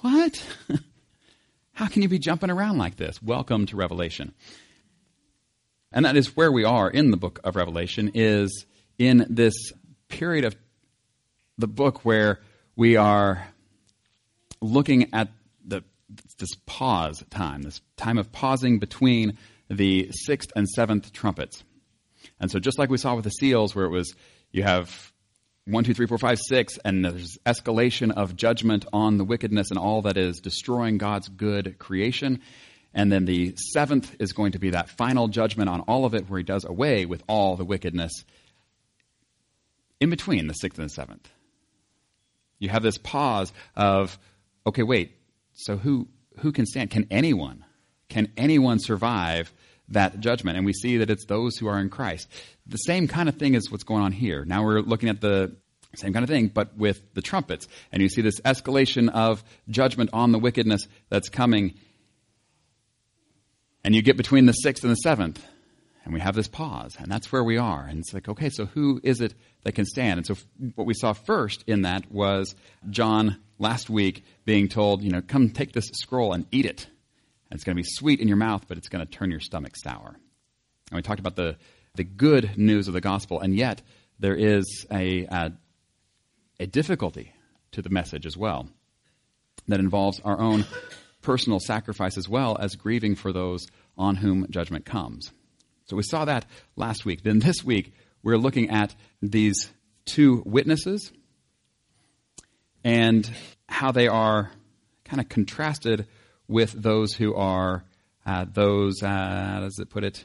what? 0.00 0.46
How 1.72 1.86
can 1.86 2.02
you 2.02 2.08
be 2.08 2.18
jumping 2.18 2.50
around 2.50 2.78
like 2.78 2.96
this? 2.96 3.22
Welcome 3.22 3.66
to 3.66 3.76
Revelation. 3.76 4.32
And 5.92 6.04
that 6.04 6.16
is 6.16 6.36
where 6.36 6.50
we 6.50 6.64
are 6.64 6.90
in 6.90 7.10
the 7.10 7.16
book 7.16 7.40
of 7.44 7.56
Revelation, 7.56 8.10
is 8.14 8.66
in 8.98 9.26
this 9.28 9.54
period 10.08 10.44
of 10.44 10.56
the 11.56 11.68
book 11.68 12.04
where 12.04 12.40
we 12.76 12.96
are 12.96 13.46
looking 14.60 15.12
at 15.12 15.28
the, 15.64 15.82
this 16.38 16.50
pause 16.66 17.22
time, 17.30 17.62
this 17.62 17.80
time 17.96 18.18
of 18.18 18.32
pausing 18.32 18.78
between 18.78 19.38
the 19.68 20.10
sixth 20.12 20.50
and 20.56 20.68
seventh 20.68 21.12
trumpets. 21.12 21.62
And 22.40 22.50
so, 22.50 22.58
just 22.58 22.78
like 22.78 22.90
we 22.90 22.98
saw 22.98 23.14
with 23.14 23.24
the 23.24 23.30
seals, 23.30 23.74
where 23.74 23.84
it 23.84 23.90
was 23.90 24.14
you 24.50 24.62
have 24.62 25.12
one, 25.66 25.84
two, 25.84 25.92
three, 25.92 26.06
four, 26.06 26.18
five, 26.18 26.38
six, 26.38 26.78
and 26.84 27.04
there's 27.04 27.38
escalation 27.44 28.10
of 28.10 28.34
judgment 28.34 28.86
on 28.92 29.18
the 29.18 29.24
wickedness 29.24 29.70
and 29.70 29.78
all 29.78 30.02
that 30.02 30.16
is 30.16 30.40
destroying 30.40 30.96
God's 30.96 31.28
good 31.28 31.78
creation. 31.78 32.40
And 32.94 33.12
then 33.12 33.26
the 33.26 33.54
seventh 33.72 34.16
is 34.18 34.32
going 34.32 34.52
to 34.52 34.58
be 34.58 34.70
that 34.70 34.88
final 34.88 35.28
judgment 35.28 35.68
on 35.68 35.80
all 35.82 36.06
of 36.06 36.14
it, 36.14 36.28
where 36.28 36.38
he 36.38 36.44
does 36.44 36.64
away 36.64 37.04
with 37.04 37.22
all 37.28 37.56
the 37.56 37.64
wickedness 37.64 38.12
in 40.00 40.10
between 40.10 40.46
the 40.46 40.54
sixth 40.54 40.78
and 40.78 40.88
the 40.88 40.94
seventh. 40.94 41.28
You 42.58 42.70
have 42.70 42.82
this 42.82 42.98
pause 42.98 43.52
of, 43.76 44.18
okay, 44.68 44.82
wait, 44.82 45.12
so 45.54 45.76
who, 45.76 46.08
who 46.38 46.52
can 46.52 46.66
stand? 46.66 46.90
Can 46.90 47.06
anyone? 47.10 47.64
Can 48.08 48.32
anyone 48.36 48.78
survive 48.78 49.52
that 49.90 50.20
judgment. 50.20 50.56
And 50.56 50.66
we 50.66 50.72
see 50.72 50.98
that 50.98 51.10
it's 51.10 51.26
those 51.26 51.56
who 51.56 51.66
are 51.66 51.78
in 51.78 51.90
Christ. 51.90 52.28
The 52.66 52.76
same 52.76 53.08
kind 53.08 53.28
of 53.28 53.36
thing 53.36 53.54
is 53.54 53.70
what's 53.70 53.84
going 53.84 54.02
on 54.02 54.12
here. 54.12 54.44
Now 54.44 54.64
we're 54.64 54.80
looking 54.80 55.08
at 55.08 55.20
the 55.20 55.56
same 55.96 56.12
kind 56.12 56.22
of 56.22 56.28
thing, 56.28 56.48
but 56.48 56.76
with 56.76 57.14
the 57.14 57.22
trumpets. 57.22 57.66
And 57.92 58.02
you 58.02 58.08
see 58.08 58.22
this 58.22 58.40
escalation 58.40 59.08
of 59.08 59.42
judgment 59.68 60.10
on 60.12 60.32
the 60.32 60.38
wickedness 60.38 60.86
that's 61.08 61.28
coming. 61.28 61.74
And 63.84 63.94
you 63.94 64.02
get 64.02 64.16
between 64.16 64.46
the 64.46 64.52
sixth 64.52 64.84
and 64.84 64.92
the 64.92 64.96
seventh. 64.96 65.44
And 66.04 66.14
we 66.14 66.20
have 66.20 66.34
this 66.34 66.48
pause. 66.48 66.96
And 66.98 67.10
that's 67.10 67.32
where 67.32 67.44
we 67.44 67.58
are. 67.58 67.84
And 67.84 67.98
it's 68.00 68.14
like, 68.14 68.28
okay, 68.28 68.50
so 68.50 68.66
who 68.66 69.00
is 69.02 69.20
it 69.20 69.34
that 69.68 69.74
can 69.74 69.84
stand? 69.84 70.16
And 70.16 70.26
so 70.26 70.34
what 70.76 70.86
we 70.86 70.94
saw 70.94 71.12
first 71.12 71.62
in 71.66 71.82
that 71.82 72.10
was 72.10 72.56
John 72.88 73.36
last 73.58 73.90
week 73.90 74.24
being 74.46 74.66
told, 74.68 75.02
you 75.02 75.10
know, 75.10 75.20
come 75.20 75.50
take 75.50 75.72
this 75.72 75.90
scroll 75.92 76.32
and 76.32 76.46
eat 76.50 76.64
it. 76.64 76.86
It's 77.50 77.64
going 77.64 77.76
to 77.76 77.82
be 77.82 77.86
sweet 77.86 78.18
in 78.20 78.28
your 78.28 78.38
mouth, 78.38 78.64
but 78.66 78.78
it's 78.78 78.88
going 78.88 79.06
to 79.06 79.10
turn 79.10 79.30
your 79.30 79.40
stomach 79.40 79.74
sour. 79.76 80.16
And 80.90 80.96
we 80.96 81.02
talked 81.02 81.20
about 81.20 81.36
the, 81.36 81.58
the 81.96 82.04
good 82.04 82.56
news 82.56 82.88
of 82.88 82.94
the 82.94 83.02
gospel, 83.02 83.40
and 83.40 83.54
yet 83.54 83.82
there 84.18 84.34
is 84.34 84.86
a, 84.90 85.26
a, 85.26 85.52
a 86.60 86.66
difficulty 86.66 87.34
to 87.72 87.82
the 87.82 87.90
message 87.90 88.24
as 88.24 88.38
well 88.38 88.70
that 89.66 89.80
involves 89.80 90.18
our 90.24 90.40
own 90.40 90.64
personal 91.20 91.60
sacrifice 91.60 92.16
as 92.16 92.26
well 92.26 92.56
as 92.58 92.74
grieving 92.74 93.16
for 93.16 93.34
those 93.34 93.66
on 93.98 94.16
whom 94.16 94.46
judgment 94.48 94.86
comes. 94.86 95.30
So 95.84 95.96
we 95.96 96.04
saw 96.04 96.24
that 96.24 96.46
last 96.74 97.04
week. 97.04 97.22
Then 97.22 97.40
this 97.40 97.62
week, 97.62 97.92
we're 98.22 98.38
looking 98.38 98.70
at 98.70 98.94
these 99.22 99.70
two 100.04 100.42
witnesses 100.46 101.12
and 102.84 103.30
how 103.68 103.92
they 103.92 104.08
are 104.08 104.50
kind 105.04 105.20
of 105.20 105.28
contrasted 105.28 106.06
with 106.46 106.72
those 106.72 107.14
who 107.14 107.34
are 107.34 107.84
uh, 108.24 108.44
those, 108.52 109.02
uh, 109.02 109.08
how 109.08 109.60
does 109.60 109.78
it 109.78 109.88
put 109.88 110.04
it? 110.04 110.24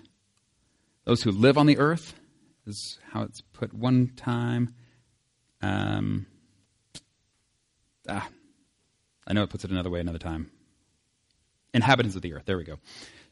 Those 1.06 1.24
who 1.24 1.32
live 1.32 1.58
on 1.58 1.68
the 1.68 1.78
earth 1.78 2.14
is 2.66 3.00
how 3.12 3.24
it's 3.24 3.42
put 3.54 3.74
one 3.74 4.12
time. 4.16 4.74
Um, 5.62 6.26
ah, 8.10 8.28
I 9.26 9.34
know 9.34 9.44
it 9.44 9.50
puts 9.50 9.64
it 9.64 9.72
another 9.72 9.90
way 9.90 10.00
another 10.00 10.20
time. 10.20 10.52
Inhabitants 11.74 12.16
of 12.16 12.22
the 12.22 12.34
earth. 12.34 12.44
There 12.46 12.58
we 12.58 12.66
go. 12.66 12.76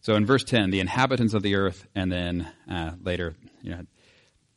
So 0.01 0.15
in 0.15 0.25
verse 0.25 0.43
10, 0.43 0.69
the 0.71 0.79
inhabitants 0.79 1.33
of 1.33 1.43
the 1.43 1.55
earth, 1.55 1.85
and 1.93 2.11
then 2.11 2.51
uh, 2.69 2.91
later, 3.03 3.35
you 3.61 3.71
know, 3.71 3.81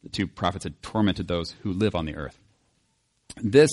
the 0.04 0.10
two 0.10 0.28
prophets 0.28 0.64
had 0.64 0.80
tormented 0.82 1.26
those 1.26 1.50
who 1.62 1.72
live 1.72 1.94
on 1.94 2.04
the 2.06 2.14
earth. 2.14 2.38
This 3.36 3.70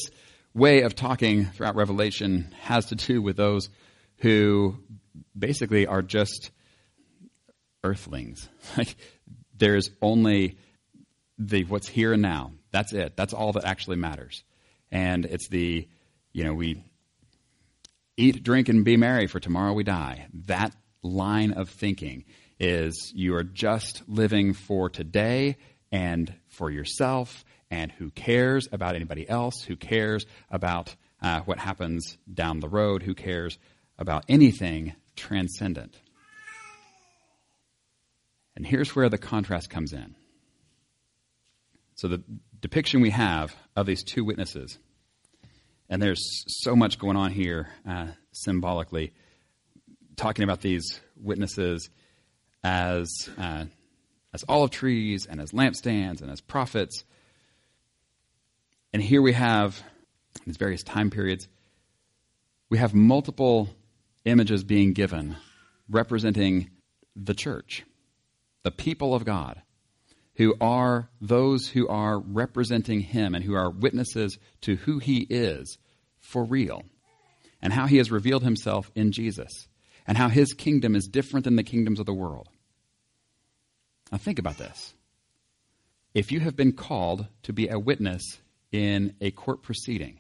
way 0.53 0.81
of 0.81 0.95
talking 0.95 1.45
throughout 1.45 1.75
Revelation 1.75 2.53
has 2.61 2.87
to 2.87 2.95
do 2.95 3.21
with 3.21 3.37
those 3.37 3.69
who 4.17 4.77
basically 5.37 5.85
are 5.85 6.01
just 6.01 6.49
earthlings. 7.83 8.49
Like 8.77 8.95
there's 9.55 9.91
only 10.01 10.57
the 11.37 11.65
what's 11.65 11.87
here 11.87 12.13
and 12.13 12.21
now. 12.21 12.53
That's 12.71 12.93
it. 12.93 13.15
That's 13.15 13.33
all 13.33 13.51
that 13.53 13.65
actually 13.65 13.97
matters. 13.97 14.43
And 14.91 15.25
it's 15.25 15.49
the 15.49 15.87
you 16.33 16.45
know, 16.45 16.53
we 16.53 16.83
eat, 18.17 18.43
drink, 18.43 18.69
and 18.69 18.85
be 18.85 18.97
merry, 18.97 19.27
for 19.27 19.39
tomorrow 19.39 19.73
we 19.73 19.83
die. 19.83 20.27
That 20.47 20.73
line 21.03 21.51
of 21.51 21.69
thinking 21.69 22.25
is 22.59 23.11
you 23.15 23.35
are 23.35 23.43
just 23.43 24.03
living 24.07 24.53
for 24.53 24.89
today 24.89 25.57
and 25.91 26.33
for 26.47 26.69
yourself, 26.69 27.43
and 27.69 27.91
who 27.91 28.11
cares 28.11 28.67
about 28.71 28.95
anybody 28.95 29.27
else? 29.27 29.63
Who 29.63 29.75
cares 29.75 30.25
about 30.49 30.95
uh, 31.21 31.41
what 31.41 31.59
happens 31.59 32.17
down 32.31 32.59
the 32.59 32.69
road? 32.69 33.03
Who 33.03 33.13
cares 33.13 33.57
about 33.97 34.25
anything 34.27 34.95
transcendent. 35.15 35.95
And 38.55 38.65
here's 38.65 38.95
where 38.95 39.09
the 39.09 39.17
contrast 39.17 39.69
comes 39.69 39.93
in. 39.93 40.15
So, 41.95 42.07
the 42.07 42.23
depiction 42.59 43.01
we 43.01 43.11
have 43.11 43.55
of 43.75 43.85
these 43.85 44.03
two 44.03 44.25
witnesses, 44.25 44.77
and 45.87 46.01
there's 46.01 46.43
so 46.47 46.75
much 46.75 46.97
going 46.97 47.15
on 47.15 47.31
here 47.31 47.69
uh, 47.87 48.07
symbolically, 48.31 49.13
talking 50.15 50.43
about 50.43 50.61
these 50.61 50.99
witnesses 51.15 51.89
as, 52.63 53.29
uh, 53.37 53.65
as 54.33 54.45
olive 54.47 54.71
trees 54.71 55.25
and 55.25 55.41
as 55.41 55.51
lampstands 55.51 56.21
and 56.21 56.31
as 56.31 56.41
prophets. 56.41 57.03
And 58.93 59.01
here 59.01 59.21
we 59.21 59.33
have 59.33 59.81
these 60.45 60.57
various 60.57 60.83
time 60.83 61.09
periods. 61.09 61.47
We 62.69 62.77
have 62.77 62.93
multiple 62.93 63.69
images 64.25 64.63
being 64.63 64.93
given 64.93 65.35
representing 65.89 66.69
the 67.15 67.33
church, 67.33 67.83
the 68.63 68.71
people 68.71 69.13
of 69.13 69.25
God, 69.25 69.61
who 70.35 70.55
are 70.61 71.09
those 71.19 71.67
who 71.67 71.87
are 71.87 72.17
representing 72.19 73.01
Him 73.01 73.35
and 73.35 73.43
who 73.43 73.53
are 73.53 73.69
witnesses 73.69 74.39
to 74.61 74.77
who 74.77 74.99
He 74.99 75.27
is 75.29 75.77
for 76.19 76.43
real, 76.45 76.83
and 77.61 77.73
how 77.73 77.87
He 77.87 77.97
has 77.97 78.11
revealed 78.11 78.43
Himself 78.43 78.89
in 78.95 79.11
Jesus, 79.11 79.67
and 80.07 80.17
how 80.17 80.29
His 80.29 80.53
kingdom 80.53 80.95
is 80.95 81.07
different 81.07 81.43
than 81.43 81.57
the 81.57 81.63
kingdoms 81.63 81.99
of 81.99 82.05
the 82.05 82.13
world. 82.13 82.47
Now, 84.11 84.17
think 84.17 84.39
about 84.39 84.57
this. 84.57 84.93
If 86.13 86.31
you 86.31 86.41
have 86.41 86.55
been 86.55 86.73
called 86.73 87.25
to 87.43 87.53
be 87.53 87.69
a 87.69 87.79
witness 87.79 88.39
in 88.71 89.15
a 89.21 89.31
court 89.31 89.63
proceeding, 89.63 90.19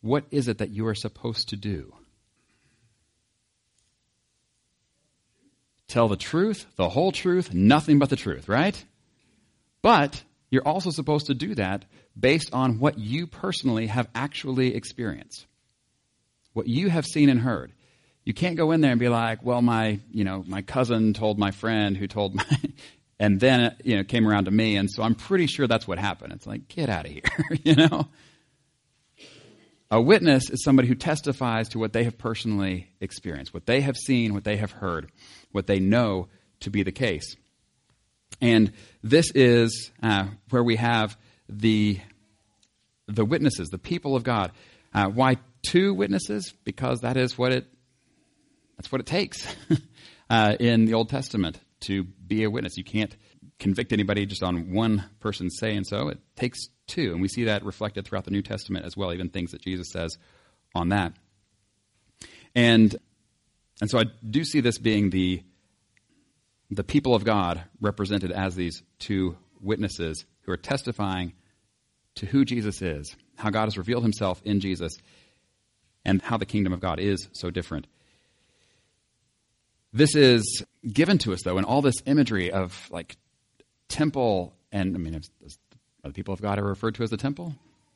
what 0.00 0.24
is 0.30 0.48
it 0.48 0.58
that 0.58 0.70
you 0.70 0.86
are 0.86 0.94
supposed 0.94 1.50
to 1.50 1.56
do? 1.56 1.94
Tell 5.88 6.08
the 6.08 6.16
truth, 6.16 6.66
the 6.76 6.88
whole 6.88 7.12
truth, 7.12 7.52
nothing 7.52 7.98
but 7.98 8.08
the 8.08 8.16
truth, 8.16 8.48
right? 8.48 8.82
But 9.82 10.22
you're 10.50 10.66
also 10.66 10.90
supposed 10.90 11.26
to 11.26 11.34
do 11.34 11.54
that 11.56 11.84
based 12.18 12.54
on 12.54 12.78
what 12.78 12.98
you 12.98 13.26
personally 13.26 13.88
have 13.88 14.08
actually 14.14 14.74
experienced, 14.74 15.46
what 16.54 16.66
you 16.66 16.88
have 16.88 17.04
seen 17.04 17.28
and 17.28 17.40
heard. 17.40 17.72
You 18.24 18.34
can't 18.34 18.56
go 18.56 18.70
in 18.70 18.80
there 18.80 18.92
and 18.92 19.00
be 19.00 19.08
like, 19.08 19.42
well, 19.42 19.62
my, 19.62 20.00
you 20.10 20.24
know, 20.24 20.44
my 20.46 20.62
cousin 20.62 21.12
told 21.12 21.38
my 21.38 21.50
friend 21.50 21.96
who 21.96 22.06
told 22.06 22.34
my, 22.34 22.44
and 23.18 23.40
then, 23.40 23.76
you 23.84 23.96
know, 23.96 24.04
came 24.04 24.28
around 24.28 24.44
to 24.44 24.50
me. 24.50 24.76
And 24.76 24.90
so 24.90 25.02
I'm 25.02 25.14
pretty 25.14 25.46
sure 25.46 25.66
that's 25.66 25.88
what 25.88 25.98
happened. 25.98 26.32
It's 26.32 26.46
like, 26.46 26.68
get 26.68 26.88
out 26.88 27.06
of 27.06 27.12
here, 27.12 27.22
you 27.64 27.74
know? 27.74 28.08
A 29.90 30.00
witness 30.00 30.48
is 30.48 30.64
somebody 30.64 30.88
who 30.88 30.94
testifies 30.94 31.68
to 31.70 31.78
what 31.78 31.92
they 31.92 32.04
have 32.04 32.16
personally 32.16 32.88
experienced, 33.00 33.52
what 33.52 33.66
they 33.66 33.82
have 33.82 33.96
seen, 33.96 34.32
what 34.32 34.44
they 34.44 34.56
have 34.56 34.70
heard, 34.70 35.10
what 35.50 35.66
they 35.66 35.80
know 35.80 36.28
to 36.60 36.70
be 36.70 36.82
the 36.82 36.92
case. 36.92 37.36
And 38.40 38.72
this 39.02 39.30
is 39.34 39.90
uh, 40.02 40.28
where 40.48 40.64
we 40.64 40.76
have 40.76 41.18
the, 41.48 42.00
the 43.06 43.24
witnesses, 43.24 43.68
the 43.68 43.78
people 43.78 44.16
of 44.16 44.24
God. 44.24 44.52
Uh, 44.94 45.08
why 45.08 45.36
two 45.62 45.92
witnesses? 45.92 46.54
Because 46.64 47.00
that 47.00 47.18
is 47.18 47.36
what 47.36 47.52
it, 47.52 47.66
that's 48.82 48.90
what 48.90 49.00
it 49.00 49.06
takes 49.06 49.46
uh, 50.30 50.56
in 50.58 50.86
the 50.86 50.94
Old 50.94 51.08
Testament 51.08 51.60
to 51.82 52.02
be 52.02 52.42
a 52.42 52.50
witness. 52.50 52.76
You 52.76 52.82
can't 52.82 53.16
convict 53.60 53.92
anybody 53.92 54.26
just 54.26 54.42
on 54.42 54.72
one 54.72 55.04
person 55.20 55.50
saying 55.50 55.84
so. 55.84 56.08
It 56.08 56.18
takes 56.34 56.66
two. 56.88 57.12
And 57.12 57.22
we 57.22 57.28
see 57.28 57.44
that 57.44 57.64
reflected 57.64 58.04
throughout 58.04 58.24
the 58.24 58.32
New 58.32 58.42
Testament 58.42 58.84
as 58.84 58.96
well, 58.96 59.12
even 59.12 59.28
things 59.28 59.52
that 59.52 59.62
Jesus 59.62 59.90
says 59.92 60.18
on 60.74 60.88
that. 60.88 61.12
And, 62.56 62.96
and 63.80 63.88
so 63.88 64.00
I 64.00 64.06
do 64.28 64.42
see 64.42 64.60
this 64.60 64.78
being 64.78 65.10
the, 65.10 65.44
the 66.68 66.82
people 66.82 67.14
of 67.14 67.24
God 67.24 67.62
represented 67.80 68.32
as 68.32 68.56
these 68.56 68.82
two 68.98 69.36
witnesses 69.60 70.24
who 70.40 70.50
are 70.50 70.56
testifying 70.56 71.34
to 72.16 72.26
who 72.26 72.44
Jesus 72.44 72.82
is, 72.82 73.14
how 73.36 73.50
God 73.50 73.66
has 73.66 73.78
revealed 73.78 74.02
himself 74.02 74.42
in 74.44 74.58
Jesus. 74.58 74.98
and 76.04 76.20
how 76.20 76.36
the 76.36 76.46
kingdom 76.46 76.72
of 76.72 76.80
God 76.80 76.98
is 76.98 77.28
so 77.30 77.48
different. 77.48 77.86
This 79.92 80.14
is 80.14 80.64
given 80.90 81.18
to 81.18 81.32
us, 81.32 81.40
though, 81.44 81.58
in 81.58 81.64
all 81.64 81.82
this 81.82 81.96
imagery 82.06 82.50
of 82.50 82.88
like 82.90 83.16
temple, 83.88 84.54
and 84.70 84.96
I 84.96 84.98
mean, 84.98 85.14
are 85.14 86.08
the 86.08 86.14
people 86.14 86.32
of 86.32 86.40
God 86.40 86.58
ever 86.58 86.68
referred 86.68 86.94
to 86.94 87.02
as 87.02 87.10
the 87.10 87.18
temple? 87.18 87.54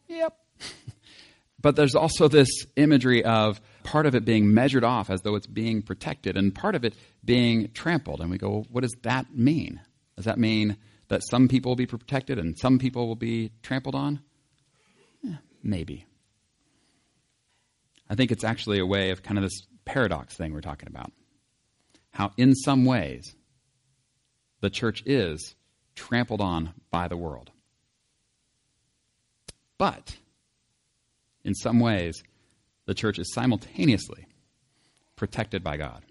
Yep. 0.09 0.37
but 1.61 1.75
there's 1.75 1.95
also 1.95 2.29
this 2.29 2.49
imagery 2.76 3.25
of 3.25 3.61
part 3.83 4.05
of 4.05 4.15
it 4.15 4.26
being 4.26 4.53
measured 4.53 4.85
off 4.85 5.09
as 5.09 5.23
though 5.23 5.37
it's 5.37 5.47
being 5.47 5.81
protected, 5.81 6.37
and 6.37 6.55
part 6.55 6.75
of 6.75 6.85
it 6.85 6.95
being 7.25 7.71
trampled. 7.73 8.21
And 8.21 8.31
we 8.31 8.37
go, 8.37 8.50
well, 8.50 8.67
what 8.71 8.83
does 8.83 8.95
that 9.03 9.35
mean? 9.35 9.81
Does 10.17 10.26
that 10.26 10.38
mean 10.38 10.76
that 11.09 11.23
some 11.23 11.49
people 11.49 11.71
will 11.71 11.76
be 11.76 11.87
protected 11.87 12.38
and 12.38 12.59
some 12.59 12.79
people 12.79 13.07
will 13.07 13.17
be 13.17 13.53
trampled 13.62 13.95
on? 13.95 14.21
Eh, 15.26 15.37
maybe. 15.62 16.05
I 18.09 18.15
think 18.17 18.33
it's 18.33 18.45
actually 18.45 18.81
a 18.81 18.87
way 18.87 19.11
of 19.11 19.23
kind 19.23 19.38
of 19.38 19.45
this 19.45 19.62
paradox 19.85 20.35
thing 20.35 20.53
we're 20.53 20.61
talking 20.61 20.88
about 20.88 21.12
how, 22.17 22.33
in 22.39 22.55
some 22.55 22.87
ways, 22.87 23.35
the 24.63 24.71
church 24.71 25.03
is 25.05 25.55
trampled 25.95 26.41
on 26.41 26.73
by 26.91 27.09
the 27.09 27.17
world. 27.17 27.51
But, 29.77 30.17
in 31.45 31.55
some 31.55 31.79
ways, 31.79 32.23
the 32.87 32.95
church 32.95 33.19
is 33.19 33.35
simultaneously 33.35 34.27
protected 35.15 35.63
by 35.63 35.77
God. 35.77 36.03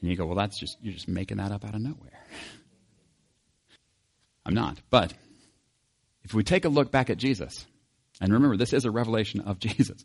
And 0.00 0.10
you 0.10 0.16
go, 0.16 0.26
well, 0.26 0.34
that's 0.34 0.58
just, 0.58 0.78
you're 0.82 0.92
just 0.92 1.06
making 1.06 1.36
that 1.36 1.52
up 1.52 1.64
out 1.64 1.76
of 1.76 1.80
nowhere. 1.80 2.24
I'm 4.44 4.54
not. 4.54 4.78
But 4.90 5.14
if 6.24 6.34
we 6.34 6.42
take 6.42 6.64
a 6.64 6.68
look 6.68 6.90
back 6.90 7.08
at 7.08 7.18
Jesus, 7.18 7.66
and 8.20 8.32
remember, 8.32 8.56
this 8.56 8.72
is 8.72 8.84
a 8.84 8.90
revelation 8.90 9.42
of 9.42 9.58
Jesus. 9.60 10.02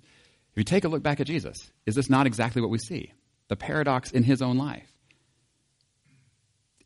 If 0.52 0.58
you 0.58 0.64
take 0.64 0.84
a 0.84 0.88
look 0.88 1.02
back 1.02 1.20
at 1.20 1.26
Jesus, 1.26 1.72
is 1.88 1.96
this 1.96 2.12
not 2.12 2.28
exactly 2.28 2.62
what 2.62 2.70
we 2.70 2.78
see? 2.78 3.12
The 3.52 3.58
paradox 3.58 4.12
in 4.12 4.24
his 4.24 4.42
own 4.42 4.58
life. 4.58 4.90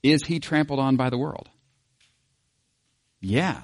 Is 0.02 0.24
he 0.26 0.40
trampled 0.40 0.80
on 0.80 0.96
by 0.96 1.12
the 1.12 1.18
world? 1.18 1.48
Yeah. 3.22 3.62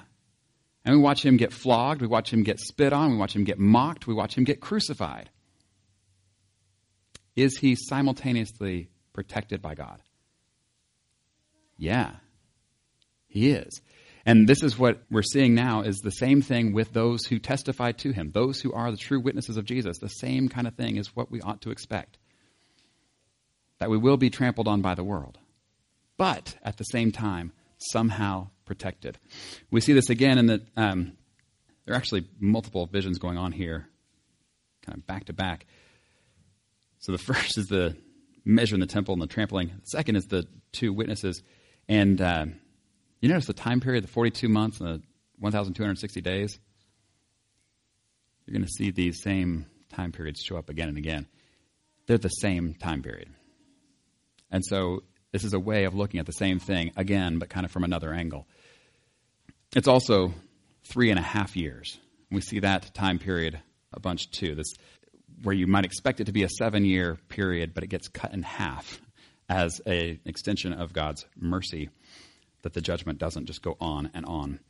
And 0.84 0.94
we 0.94 1.02
watch 1.02 1.24
him 1.24 1.36
get 1.36 1.52
flogged, 1.52 2.00
we 2.00 2.06
watch 2.06 2.32
him 2.32 2.44
get 2.44 2.60
spit 2.60 2.92
on, 2.92 3.10
we 3.10 3.16
watch 3.16 3.34
him 3.34 3.42
get 3.42 3.58
mocked, 3.58 4.06
we 4.06 4.14
watch 4.14 4.38
him 4.38 4.44
get 4.44 4.60
crucified. 4.60 5.30
Is 7.34 7.56
he 7.58 7.74
simultaneously 7.74 8.88
protected 9.12 9.60
by 9.60 9.74
God? 9.74 10.00
Yeah. 11.76 12.12
He 13.26 13.50
is. 13.50 13.80
And 14.24 14.48
this 14.48 14.62
is 14.62 14.78
what 14.78 15.02
we're 15.10 15.22
seeing 15.24 15.56
now 15.56 15.82
is 15.82 15.98
the 15.98 16.12
same 16.12 16.40
thing 16.40 16.72
with 16.72 16.92
those 16.92 17.24
who 17.24 17.40
testify 17.40 17.90
to 17.92 18.12
him, 18.12 18.30
those 18.30 18.60
who 18.60 18.72
are 18.72 18.92
the 18.92 18.96
true 18.96 19.18
witnesses 19.18 19.56
of 19.56 19.64
Jesus. 19.64 19.98
The 19.98 20.08
same 20.08 20.48
kind 20.48 20.68
of 20.68 20.76
thing 20.76 20.98
is 20.98 21.16
what 21.16 21.32
we 21.32 21.40
ought 21.40 21.62
to 21.62 21.72
expect 21.72 22.18
that 23.82 23.90
we 23.90 23.98
will 23.98 24.16
be 24.16 24.30
trampled 24.30 24.68
on 24.68 24.80
by 24.80 24.94
the 24.94 25.02
world, 25.02 25.40
but 26.16 26.54
at 26.62 26.76
the 26.76 26.84
same 26.84 27.10
time, 27.10 27.50
somehow 27.78 28.48
protected. 28.64 29.18
We 29.72 29.80
see 29.80 29.92
this 29.92 30.08
again 30.08 30.38
in 30.38 30.46
the. 30.46 30.62
Um, 30.76 31.14
there 31.84 31.92
are 31.92 31.96
actually 31.96 32.28
multiple 32.38 32.86
visions 32.86 33.18
going 33.18 33.38
on 33.38 33.50
here, 33.50 33.88
kind 34.86 34.96
of 34.96 35.04
back 35.04 35.24
to 35.24 35.32
back. 35.32 35.66
So 37.00 37.10
the 37.10 37.18
first 37.32 37.58
is 37.58 37.66
the 37.66 37.96
measure 38.44 38.76
in 38.76 38.80
the 38.80 38.86
temple 38.86 39.14
and 39.14 39.22
the 39.22 39.26
trampling. 39.26 39.66
The 39.66 39.86
second 39.86 40.14
is 40.14 40.26
the 40.26 40.46
two 40.70 40.92
witnesses. 40.92 41.42
And 41.88 42.20
uh, 42.20 42.46
you 43.20 43.28
notice 43.28 43.46
the 43.46 43.52
time 43.52 43.80
period, 43.80 44.04
the 44.04 44.08
42 44.08 44.48
months 44.48 44.78
and 44.78 44.88
the 44.88 45.02
1,260 45.40 46.20
days? 46.20 46.56
You're 48.46 48.54
going 48.54 48.64
to 48.64 48.70
see 48.70 48.92
these 48.92 49.20
same 49.24 49.66
time 49.92 50.12
periods 50.12 50.40
show 50.40 50.56
up 50.56 50.70
again 50.70 50.88
and 50.88 50.98
again. 50.98 51.26
They're 52.06 52.18
the 52.18 52.28
same 52.28 52.74
time 52.74 53.02
period. 53.02 53.28
And 54.52 54.64
so 54.64 55.02
this 55.32 55.42
is 55.42 55.54
a 55.54 55.58
way 55.58 55.84
of 55.84 55.94
looking 55.94 56.20
at 56.20 56.26
the 56.26 56.32
same 56.32 56.60
thing 56.60 56.92
again, 56.96 57.38
but 57.38 57.48
kind 57.48 57.66
of 57.66 57.72
from 57.72 57.82
another 57.82 58.12
angle. 58.12 58.46
It's 59.74 59.88
also 59.88 60.34
three 60.84 61.10
and 61.10 61.18
a 61.18 61.22
half 61.22 61.56
years. 61.56 61.98
We 62.30 62.42
see 62.42 62.60
that 62.60 62.94
time 62.94 63.18
period 63.18 63.58
a 63.92 63.98
bunch 63.98 64.30
too. 64.30 64.54
This 64.54 64.74
where 65.42 65.54
you 65.54 65.66
might 65.66 65.84
expect 65.84 66.20
it 66.20 66.24
to 66.24 66.32
be 66.32 66.44
a 66.44 66.48
seven 66.48 66.84
year 66.84 67.18
period, 67.28 67.74
but 67.74 67.82
it 67.82 67.88
gets 67.88 68.08
cut 68.08 68.32
in 68.32 68.42
half 68.42 69.00
as 69.48 69.80
an 69.86 70.20
extension 70.24 70.72
of 70.72 70.92
God's 70.92 71.26
mercy, 71.36 71.90
that 72.62 72.74
the 72.74 72.80
judgment 72.80 73.18
doesn't 73.18 73.46
just 73.46 73.62
go 73.62 73.76
on 73.80 74.10
and 74.14 74.24
on. 74.24 74.60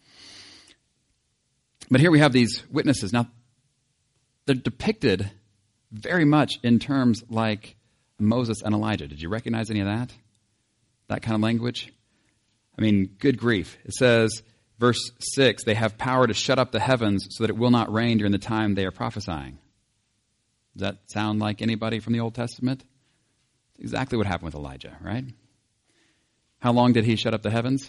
But 1.91 2.01
here 2.01 2.11
we 2.11 2.21
have 2.21 2.33
these 2.33 2.63
witnesses. 2.71 3.13
Now, 3.13 3.29
they're 4.47 4.55
depicted 4.55 5.31
very 5.91 6.25
much 6.25 6.59
in 6.63 6.79
terms 6.79 7.23
like 7.29 7.77
Moses 8.19 8.63
and 8.63 8.75
Elijah. 8.75 9.09
Did 9.09 9.21
you 9.21 9.29
recognize 9.29 9.71
any 9.71 9.81
of 9.81 9.87
that? 9.87 10.13
That 11.09 11.23
kind 11.23 11.35
of 11.35 11.41
language? 11.41 11.93
I 12.79 12.83
mean, 12.83 13.17
good 13.19 13.39
grief. 13.39 13.77
It 13.85 13.95
says, 13.95 14.43
verse 14.79 15.11
6, 15.35 15.65
they 15.65 15.75
have 15.75 15.99
power 15.99 16.27
to 16.27 16.35
shut 16.35 16.59
up 16.59 16.73
the 16.73 16.81
heavens 16.81 17.27
so 17.31 17.45
that 17.45 17.51
it 17.51 17.59
will 17.59 17.71
not 17.71 17.93
rain 17.93 18.19
during 18.19 18.33
the 18.33 18.39
time 18.39 18.75
they 18.75 18.87
are 18.87 18.93
prophesying. 18.93 19.59
Does 20.75 20.83
that 20.83 20.99
sound 21.11 21.41
like 21.41 21.61
anybody 21.61 22.01
from 22.01 22.15
the 22.15 22.21
Old 22.21 22.35
Testament? 22.35 22.85
exactly 23.83 24.17
what 24.17 24.27
happened 24.27 24.47
with 24.47 24.55
Elijah, 24.55 24.97
right? 25.03 25.25
How 26.61 26.73
long 26.73 26.93
did 26.93 27.05
he 27.05 27.17
shut 27.17 27.35
up 27.35 27.43
the 27.43 27.51
heavens? 27.51 27.89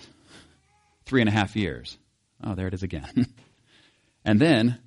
Three 1.05 1.21
and 1.21 1.29
a 1.29 1.33
half 1.33 1.55
years. 1.55 1.97
Oh, 2.43 2.55
there 2.55 2.67
it 2.67 2.73
is 2.73 2.83
again. 2.83 3.27
and 4.25 4.39
then 4.39 4.79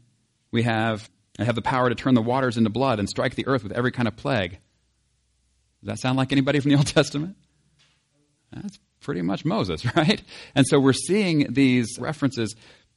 we 0.50 0.64
have, 0.64 1.08
I 1.38 1.44
have 1.44 1.54
the 1.54 1.62
power 1.62 1.88
to 1.88 1.94
turn 1.94 2.14
the 2.14 2.22
waters 2.22 2.56
into 2.56 2.70
blood 2.70 2.98
and 2.98 3.08
strike 3.08 3.36
the 3.36 3.46
earth 3.46 3.62
with 3.62 3.72
every 3.72 3.92
kind 3.92 4.08
of 4.08 4.16
plague. 4.16 4.58
Does 5.86 6.00
that 6.00 6.00
sound 6.00 6.18
like 6.18 6.32
anybody 6.32 6.58
from 6.58 6.72
the 6.72 6.76
Old 6.78 6.88
Testament? 6.88 7.36
That's 8.52 8.78
pretty 9.00 9.22
much 9.22 9.44
Moses, 9.44 9.84
right? 9.96 10.20
And 10.54 10.66
so 10.66 10.80
we're 10.80 10.92
seeing 10.92 11.52
these 11.52 11.96
references 12.00 12.56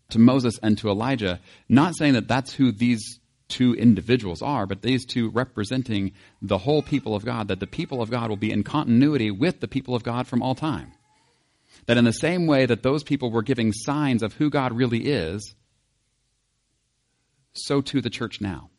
to 0.10 0.20
Moses 0.20 0.58
and 0.64 0.76
to 0.80 0.90
Elijah, 0.90 1.40
not 1.68 1.96
saying 1.96 2.14
that 2.14 2.28
that's 2.28 2.54
who 2.54 2.72
these 2.72 3.20
two 3.48 3.76
individuals 3.76 4.42
are, 4.42 4.66
but 4.66 4.82
these 4.82 5.06
two 5.06 5.30
representing 5.30 6.14
the 6.42 6.58
whole 6.58 6.82
people 6.82 7.16
of 7.16 7.26
God, 7.26 7.48
that 7.48 7.60
the 7.60 7.68
people 7.68 8.02
of 8.02 8.10
God 8.10 8.30
will 8.30 8.38
be 8.38 8.52
in 8.52 8.64
continuity 8.64 9.30
with 9.30 9.60
the 9.60 9.68
people 9.68 9.94
of 9.96 10.04
God 10.04 10.28
from 10.28 10.42
all 10.42 10.56
time. 10.56 10.92
That 11.86 11.98
in 11.98 12.06
the 12.06 12.12
same 12.12 12.48
way 12.48 12.66
that 12.66 12.82
those 12.82 13.04
people 13.04 13.32
were 13.32 13.44
giving 13.44 13.72
signs 13.72 14.24
of 14.24 14.34
who 14.34 14.50
God 14.50 14.74
really 14.74 15.06
is, 15.06 15.54
so 17.54 17.82
too 17.82 18.02
the 18.02 18.10
church 18.10 18.42
now. 18.42 18.70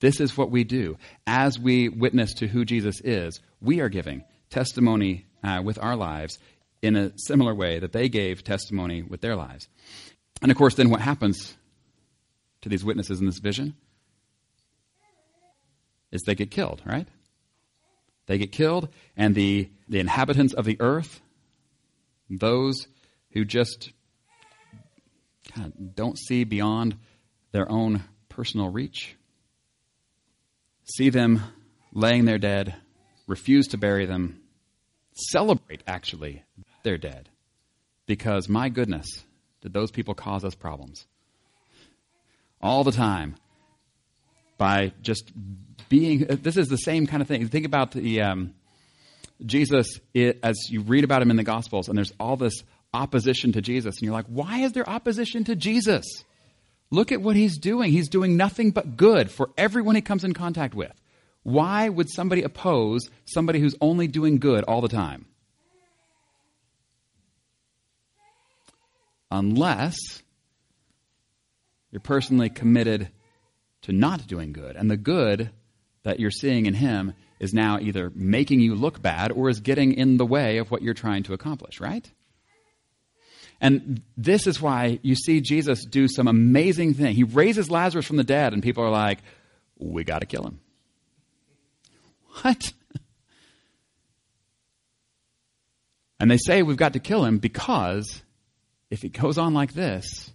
This 0.00 0.20
is 0.20 0.36
what 0.36 0.50
we 0.50 0.64
do. 0.64 0.96
As 1.26 1.58
we 1.58 1.88
witness 1.88 2.34
to 2.34 2.46
who 2.46 2.64
Jesus 2.64 3.00
is, 3.00 3.40
we 3.60 3.80
are 3.80 3.88
giving 3.88 4.24
testimony 4.50 5.26
uh, 5.42 5.60
with 5.64 5.78
our 5.78 5.96
lives 5.96 6.38
in 6.82 6.96
a 6.96 7.12
similar 7.16 7.54
way 7.54 7.78
that 7.80 7.92
they 7.92 8.08
gave 8.08 8.44
testimony 8.44 9.02
with 9.02 9.20
their 9.20 9.36
lives. 9.36 9.68
And 10.40 10.50
of 10.50 10.56
course, 10.56 10.74
then 10.74 10.90
what 10.90 11.00
happens 11.00 11.56
to 12.60 12.68
these 12.68 12.84
witnesses 12.84 13.20
in 13.20 13.26
this 13.26 13.38
vision 13.38 13.74
is 16.12 16.22
they 16.22 16.34
get 16.34 16.50
killed, 16.50 16.80
right? 16.86 17.06
They 18.26 18.38
get 18.38 18.52
killed, 18.52 18.88
and 19.16 19.34
the, 19.34 19.70
the 19.88 20.00
inhabitants 20.00 20.54
of 20.54 20.64
the 20.64 20.76
earth, 20.80 21.20
those 22.30 22.86
who 23.32 23.44
just 23.44 23.90
kind 25.52 25.72
of 25.72 25.94
don't 25.94 26.18
see 26.18 26.44
beyond 26.44 26.96
their 27.52 27.70
own 27.70 28.04
personal 28.28 28.68
reach, 28.68 29.16
see 30.96 31.10
them 31.10 31.42
laying 31.92 32.24
there 32.24 32.38
dead, 32.38 32.74
refuse 33.26 33.68
to 33.68 33.78
bury 33.78 34.06
them, 34.06 34.40
celebrate 35.12 35.82
actually 35.86 36.44
their 36.82 36.98
dead. 36.98 37.28
Because 38.06 38.48
my 38.48 38.68
goodness, 38.68 39.24
did 39.60 39.72
those 39.72 39.90
people 39.90 40.14
cause 40.14 40.44
us 40.44 40.54
problems? 40.54 41.06
All 42.60 42.84
the 42.84 42.92
time. 42.92 43.36
By 44.56 44.92
just 45.02 45.30
being, 45.88 46.26
this 46.26 46.56
is 46.56 46.68
the 46.68 46.78
same 46.78 47.06
kind 47.06 47.22
of 47.22 47.28
thing. 47.28 47.46
Think 47.46 47.66
about 47.66 47.92
the 47.92 48.22
um, 48.22 48.54
Jesus, 49.44 50.00
it, 50.14 50.40
as 50.42 50.56
you 50.68 50.80
read 50.80 51.04
about 51.04 51.22
him 51.22 51.30
in 51.30 51.36
the 51.36 51.44
Gospels, 51.44 51.88
and 51.88 51.96
there's 51.96 52.12
all 52.18 52.36
this 52.36 52.64
opposition 52.92 53.52
to 53.52 53.60
Jesus, 53.60 53.96
and 53.96 54.02
you're 54.02 54.12
like, 54.12 54.26
why 54.26 54.60
is 54.60 54.72
there 54.72 54.88
opposition 54.88 55.44
to 55.44 55.54
Jesus? 55.54 56.04
Look 56.90 57.12
at 57.12 57.20
what 57.20 57.36
he's 57.36 57.58
doing. 57.58 57.92
He's 57.92 58.08
doing 58.08 58.36
nothing 58.36 58.70
but 58.70 58.96
good 58.96 59.30
for 59.30 59.50
everyone 59.56 59.94
he 59.94 60.00
comes 60.00 60.24
in 60.24 60.32
contact 60.32 60.74
with. 60.74 60.92
Why 61.42 61.88
would 61.88 62.10
somebody 62.10 62.42
oppose 62.42 63.08
somebody 63.24 63.60
who's 63.60 63.74
only 63.80 64.06
doing 64.06 64.38
good 64.38 64.64
all 64.64 64.80
the 64.80 64.88
time? 64.88 65.26
Unless 69.30 69.96
you're 71.90 72.00
personally 72.00 72.48
committed 72.48 73.10
to 73.82 73.92
not 73.92 74.26
doing 74.26 74.52
good. 74.52 74.76
And 74.76 74.90
the 74.90 74.96
good 74.96 75.50
that 76.02 76.20
you're 76.20 76.30
seeing 76.30 76.66
in 76.66 76.74
him 76.74 77.14
is 77.38 77.54
now 77.54 77.78
either 77.78 78.10
making 78.14 78.60
you 78.60 78.74
look 78.74 79.00
bad 79.00 79.30
or 79.30 79.48
is 79.48 79.60
getting 79.60 79.92
in 79.92 80.16
the 80.16 80.26
way 80.26 80.58
of 80.58 80.70
what 80.70 80.82
you're 80.82 80.94
trying 80.94 81.22
to 81.24 81.34
accomplish, 81.34 81.80
right? 81.80 82.10
And 83.60 84.02
this 84.16 84.46
is 84.46 84.60
why 84.60 85.00
you 85.02 85.16
see 85.16 85.40
Jesus 85.40 85.84
do 85.84 86.06
some 86.06 86.28
amazing 86.28 86.94
thing. 86.94 87.14
He 87.14 87.24
raises 87.24 87.70
Lazarus 87.70 88.06
from 88.06 88.16
the 88.16 88.24
dead, 88.24 88.52
and 88.52 88.62
people 88.62 88.84
are 88.84 88.90
like, 88.90 89.18
we 89.78 90.04
got 90.04 90.20
to 90.20 90.26
kill 90.26 90.44
him. 90.44 90.60
What? 92.42 92.72
And 96.20 96.28
they 96.28 96.36
say 96.36 96.62
we've 96.62 96.76
got 96.76 96.94
to 96.94 96.98
kill 96.98 97.24
him 97.24 97.38
because 97.38 98.22
if 98.90 99.04
it 99.04 99.10
goes 99.10 99.38
on 99.38 99.54
like 99.54 99.72
this, 99.72 100.32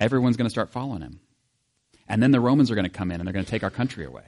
everyone's 0.00 0.38
going 0.38 0.46
to 0.46 0.50
start 0.50 0.70
following 0.70 1.02
him. 1.02 1.20
And 2.08 2.22
then 2.22 2.30
the 2.30 2.40
Romans 2.40 2.70
are 2.70 2.74
going 2.74 2.86
to 2.86 2.90
come 2.90 3.10
in 3.10 3.20
and 3.20 3.26
they're 3.26 3.34
going 3.34 3.44
to 3.44 3.50
take 3.50 3.62
our 3.62 3.70
country 3.70 4.06
away. 4.06 4.24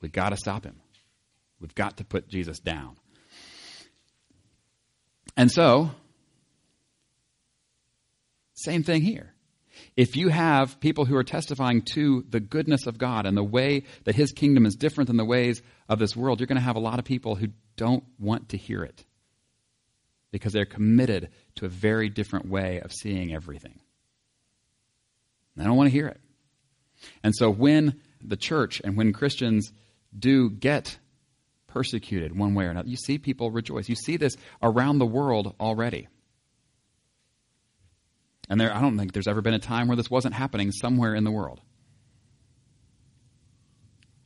We've 0.00 0.10
got 0.10 0.30
to 0.30 0.36
stop 0.36 0.64
him. 0.64 0.80
We've 1.60 1.74
got 1.74 1.98
to 1.98 2.04
put 2.04 2.28
Jesus 2.28 2.58
down. 2.58 2.96
And 5.36 5.50
so, 5.50 5.90
same 8.54 8.82
thing 8.82 9.02
here. 9.02 9.32
If 9.96 10.16
you 10.16 10.28
have 10.28 10.80
people 10.80 11.04
who 11.04 11.16
are 11.16 11.24
testifying 11.24 11.82
to 11.94 12.24
the 12.28 12.40
goodness 12.40 12.86
of 12.86 12.98
God 12.98 13.26
and 13.26 13.36
the 13.36 13.44
way 13.44 13.84
that 14.04 14.14
his 14.14 14.32
kingdom 14.32 14.66
is 14.66 14.76
different 14.76 15.08
than 15.08 15.16
the 15.16 15.24
ways 15.24 15.62
of 15.88 15.98
this 15.98 16.16
world, 16.16 16.40
you're 16.40 16.46
going 16.46 16.56
to 16.56 16.62
have 16.62 16.76
a 16.76 16.80
lot 16.80 16.98
of 16.98 17.04
people 17.04 17.34
who 17.34 17.48
don't 17.76 18.04
want 18.18 18.50
to 18.50 18.56
hear 18.56 18.84
it 18.84 19.04
because 20.30 20.52
they're 20.52 20.64
committed 20.64 21.30
to 21.56 21.66
a 21.66 21.68
very 21.68 22.08
different 22.08 22.48
way 22.48 22.80
of 22.80 22.92
seeing 22.92 23.32
everything. 23.32 23.78
They 25.56 25.64
don't 25.64 25.76
want 25.76 25.88
to 25.88 25.92
hear 25.92 26.08
it. 26.08 26.20
And 27.22 27.34
so 27.34 27.50
when 27.50 28.00
the 28.20 28.36
church 28.36 28.80
and 28.82 28.96
when 28.96 29.12
Christians 29.12 29.72
do 30.16 30.50
get 30.50 30.98
persecuted 31.74 32.38
one 32.38 32.54
way 32.54 32.66
or 32.66 32.70
another, 32.70 32.88
you 32.88 32.96
see 32.96 33.18
people 33.18 33.50
rejoice. 33.50 33.88
You 33.88 33.96
see 33.96 34.16
this 34.16 34.36
around 34.62 34.98
the 34.98 35.06
world 35.06 35.56
already. 35.58 36.06
And 38.48 38.60
there, 38.60 38.72
I 38.72 38.80
don't 38.80 38.96
think 38.96 39.12
there's 39.12 39.26
ever 39.26 39.42
been 39.42 39.54
a 39.54 39.58
time 39.58 39.88
where 39.88 39.96
this 39.96 40.08
wasn't 40.08 40.34
happening 40.34 40.70
somewhere 40.70 41.16
in 41.16 41.24
the 41.24 41.32
world. 41.32 41.60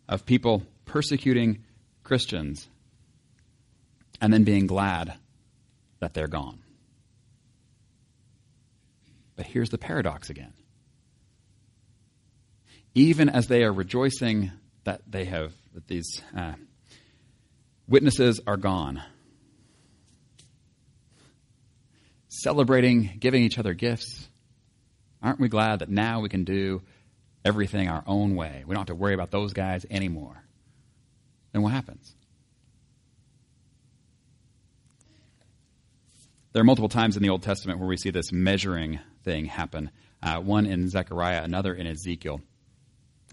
Of 0.07 0.27
people 0.27 0.63
persecuting 0.85 1.65
Christians 2.05 2.69
and 4.21 4.31
then 4.31 4.45
being 4.45 4.67
glad 4.67 5.15
that 6.01 6.13
they're 6.13 6.29
gone. 6.29 6.59
But 9.37 9.47
here's 9.47 9.71
the 9.71 9.79
paradox 9.79 10.29
again. 10.29 10.53
Even 12.95 13.31
as 13.31 13.47
they 13.47 13.63
are 13.63 13.73
rejoicing 13.73 14.51
that 14.85 15.01
they 15.09 15.25
have, 15.25 15.55
that 15.73 15.87
these 15.87 16.21
uh, 16.37 16.55
witnesses 17.89 18.41
are 18.47 18.57
gone, 18.57 19.03
celebrating, 22.29 23.17
giving 23.19 23.43
each 23.43 23.59
other 23.59 23.75
gifts, 23.75 24.29
aren't 25.23 25.41
we 25.41 25.49
glad 25.49 25.81
that 25.81 25.89
now 25.89 26.21
we 26.21 26.29
can 26.29 26.45
do 26.45 26.83
everything 27.45 27.89
our 27.89 28.05
own 28.07 28.37
way? 28.37 28.63
We 28.67 28.75
don't 28.75 28.81
have 28.81 28.89
to 28.89 28.95
worry 28.95 29.15
about 29.15 29.31
those 29.31 29.53
guys 29.53 29.87
anymore. 29.91 30.43
Then 31.53 31.63
what 31.63 31.73
happens? 31.73 32.15
There 36.53 36.61
are 36.61 36.65
multiple 36.65 36.89
times 36.89 37.17
in 37.17 37.23
the 37.23 37.31
Old 37.31 37.43
Testament 37.43 37.79
where 37.79 37.89
we 37.89 37.97
see 37.97 38.11
this 38.11 38.33
measuring 38.33 39.01
thing 39.23 39.47
happen. 39.47 39.91
Uh, 40.23 40.41
one 40.41 40.67
in 40.67 40.89
Zechariah, 40.89 41.43
another 41.43 41.75
in 41.75 41.87
Ezekiel. 41.87 42.41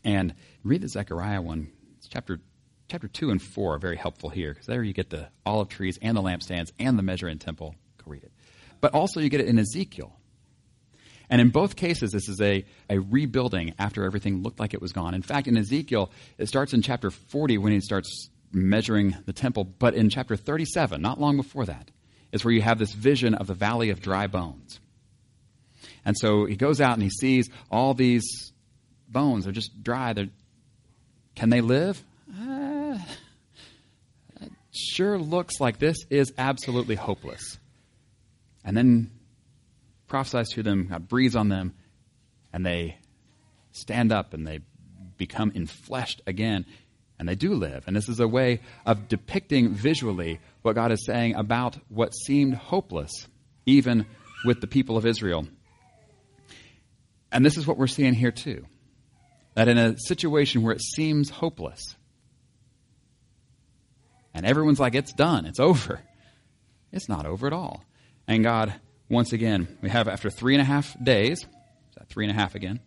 And 0.04 0.36
read 0.63 0.82
the 0.82 0.88
Zechariah 0.88 1.41
one. 1.41 1.72
It's 1.98 2.08
chapter 2.08 2.39
chapter 2.88 3.08
two 3.08 3.32
and 3.32 3.41
four 3.41 3.76
are 3.76 3.80
very 3.80 3.98
helpful 3.98 4.30
here 4.30 4.54
because 4.54 4.67
there 4.67 4.84
you 4.84 4.93
get 4.93 5.10
the 5.10 5.28
olive 5.45 5.69
trees 5.69 5.98
and 6.02 6.15
the 6.15 6.21
lampstands 6.21 6.71
and 6.80 6.98
the 6.98 7.04
measuring 7.04 7.39
temple. 7.39 7.76
Go 8.04 8.12
read 8.12 8.24
it. 8.24 8.32
But 8.82 8.93
also 8.93 9.19
you 9.19 9.30
get 9.30 9.41
it 9.41 9.48
in 9.48 9.58
Ezekiel. 9.58 10.15
And 11.30 11.41
in 11.41 11.50
both 11.50 11.76
cases, 11.76 12.12
this 12.12 12.30
is 12.30 12.39
a, 12.39 12.65
a 12.89 13.00
rebuilding 13.00 13.74
after 13.80 14.04
everything 14.04 14.43
looked 14.43 14.60
like 14.60 14.74
it 14.74 14.82
was 14.82 14.91
gone. 14.91 15.15
In 15.15 15.24
fact, 15.24 15.48
in 15.48 15.58
Ezekiel, 15.58 16.12
it 16.38 16.48
starts 16.48 16.74
in 16.74 16.84
chapter 16.84 17.10
40 17.10 17.58
when 17.58 17.74
he 17.74 17.80
starts 17.80 18.30
measuring 18.52 19.15
the 19.26 19.34
temple, 19.34 19.63
but 19.63 19.95
in 19.95 20.10
chapter 20.10 20.36
37, 20.36 21.02
not 21.02 21.19
long 21.19 21.36
before 21.36 21.65
that, 21.65 21.89
is 22.32 22.45
where 22.45 22.54
you 22.54 22.62
have 22.62 22.78
this 22.78 22.93
vision 22.93 23.34
of 23.34 23.48
the 23.48 23.54
valley 23.54 23.89
of 23.89 24.02
dry 24.02 24.28
bones. 24.28 24.80
And 26.06 26.15
so 26.17 26.45
he 26.45 26.56
goes 26.56 26.80
out 26.80 26.93
and 26.93 27.04
he 27.04 27.10
sees 27.10 27.50
all 27.71 27.93
these 27.93 28.54
bones. 29.08 29.45
They're 29.45 29.54
just 29.54 29.84
dry. 29.84 30.13
They're, 30.13 30.30
can 31.36 31.50
they 31.50 31.62
live? 31.62 32.04
Uh, 32.30 32.64
sure 34.75 35.17
looks 35.17 35.59
like 35.59 35.79
this 35.79 35.97
is 36.09 36.33
absolutely 36.38 36.95
hopeless. 36.95 37.57
And 38.63 38.75
then 38.75 39.11
prophesies 40.07 40.49
to 40.51 40.63
them, 40.63 40.88
God 40.88 41.07
breathes 41.07 41.35
on 41.35 41.49
them, 41.49 41.73
and 42.53 42.65
they 42.65 42.97
stand 43.71 44.11
up 44.11 44.33
and 44.33 44.47
they 44.47 44.59
become 45.17 45.51
infleshed 45.51 46.21
again 46.25 46.65
and 47.19 47.27
they 47.27 47.35
do 47.35 47.53
live. 47.53 47.83
And 47.88 47.95
this 47.95 48.09
is 48.09 48.19
a 48.19 48.27
way 48.27 48.61
of 48.85 49.07
depicting 49.07 49.73
visually 49.73 50.39
what 50.61 50.75
God 50.75 50.91
is 50.91 51.05
saying 51.05 51.35
about 51.35 51.77
what 51.89 52.13
seemed 52.13 52.55
hopeless, 52.55 53.27
even 53.65 54.05
with 54.43 54.61
the 54.61 54.67
people 54.67 54.97
of 54.97 55.05
Israel. 55.05 55.47
And 57.31 57.45
this 57.45 57.57
is 57.57 57.65
what 57.65 57.77
we're 57.77 57.88
seeing 57.88 58.13
here 58.13 58.31
too. 58.31 58.65
That 59.55 59.67
in 59.67 59.77
a 59.77 59.97
situation 59.97 60.63
where 60.63 60.73
it 60.73 60.81
seems 60.81 61.29
hopeless, 61.29 61.95
and 64.36 64.45
everyone's 64.45 64.82
like, 64.82 64.93
it's 64.93 65.13
done, 65.13 65.45
it's 65.45 65.62
over, 65.62 66.02
it's 66.91 67.08
not 67.08 67.26
over 67.26 67.48
at 67.48 67.54
all. 67.54 67.84
And 68.28 68.43
God, 68.43 68.74
once 69.10 69.32
again, 69.32 69.67
we 69.82 69.89
have 69.89 70.10
after 70.10 70.30
three 70.30 70.54
and 70.54 70.62
a 70.62 70.65
half 70.65 70.95
days, 71.02 71.45
three 72.10 72.26
and 72.26 72.36
a 72.36 72.39
half 72.39 72.54
again, 72.54 72.82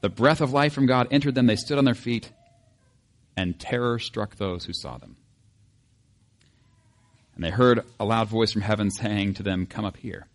the 0.00 0.08
breath 0.08 0.40
of 0.40 0.52
life 0.52 0.72
from 0.72 0.86
God 0.86 1.08
entered 1.10 1.34
them. 1.34 1.46
They 1.46 1.56
stood 1.56 1.78
on 1.78 1.84
their 1.84 1.94
feet 1.94 2.32
and 3.36 3.58
terror 3.58 3.98
struck 3.98 4.36
those 4.36 4.64
who 4.64 4.72
saw 4.72 4.96
them. 4.96 5.16
And 7.34 7.44
they 7.44 7.50
heard 7.50 7.84
a 8.00 8.04
loud 8.04 8.28
voice 8.28 8.52
from 8.52 8.62
heaven 8.62 8.90
saying 8.90 9.34
to 9.34 9.42
them, 9.42 9.66
Come 9.66 9.84
up 9.84 9.96
here. 9.96 10.26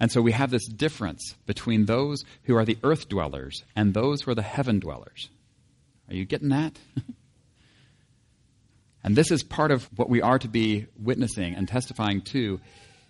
And 0.00 0.10
so 0.10 0.20
we 0.20 0.32
have 0.32 0.50
this 0.50 0.66
difference 0.66 1.36
between 1.46 1.86
those 1.86 2.24
who 2.44 2.56
are 2.56 2.64
the 2.64 2.78
earth 2.82 3.08
dwellers 3.08 3.62
and 3.76 3.94
those 3.94 4.22
who 4.22 4.32
are 4.32 4.34
the 4.34 4.42
heaven 4.42 4.80
dwellers. 4.80 5.30
Are 6.08 6.14
you 6.14 6.24
getting 6.24 6.48
that? 6.48 6.76
and 9.04 9.14
this 9.14 9.30
is 9.30 9.42
part 9.42 9.70
of 9.70 9.88
what 9.96 10.08
we 10.08 10.22
are 10.22 10.38
to 10.38 10.48
be 10.48 10.86
witnessing 10.98 11.54
and 11.54 11.68
testifying 11.68 12.22
to 12.22 12.58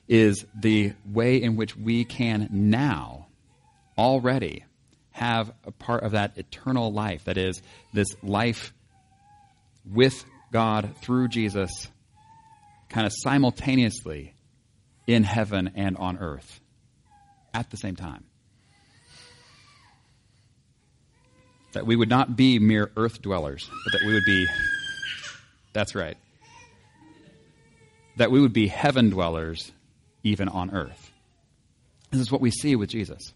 is 0.09 0.45
the 0.55 0.93
way 1.11 1.41
in 1.41 1.57
which 1.57 1.77
we 1.77 2.05
can 2.05 2.49
now 2.51 3.29
already 3.97 4.65
have 5.13 5.53
a 5.65 5.71
part 5.71 6.03
of 6.03 6.13
that 6.13 6.37
eternal 6.37 6.93
life 6.93 7.25
that 7.25 7.39
is 7.39 7.63
this 7.93 8.09
life 8.23 8.75
with 9.89 10.25
God 10.53 10.97
through 11.01 11.29
Jesus, 11.29 11.71
kind 12.89 13.07
of 13.07 13.13
simultaneously 13.23 14.35
in 15.07 15.23
heaven 15.23 15.71
and 15.77 15.97
on 15.97 16.19
earth 16.19 16.61
at 17.53 17.71
the 17.71 17.77
same 17.77 17.95
time. 17.95 18.25
That 21.73 21.87
we 21.87 21.95
would 21.95 22.09
not 22.09 22.37
be 22.37 22.59
mere 22.59 22.91
earth 22.97 23.23
dwellers, 23.23 23.69
but 23.69 23.99
that 23.99 24.07
we 24.07 24.15
would 24.15 24.25
be, 24.25 24.47
that's 25.75 25.95
right, 25.95 26.17
that 28.17 28.31
we 28.31 28.41
would 28.41 28.55
be 28.55 28.69
heaven 28.69 29.11
dwellers 29.11 29.73
even 30.23 30.49
on 30.49 30.71
earth. 30.71 31.13
This 32.11 32.21
is 32.21 32.33
what 32.33 32.41
we 32.41 32.51
see 32.51 32.77
with 32.77 32.89
Jesus. 32.89 33.35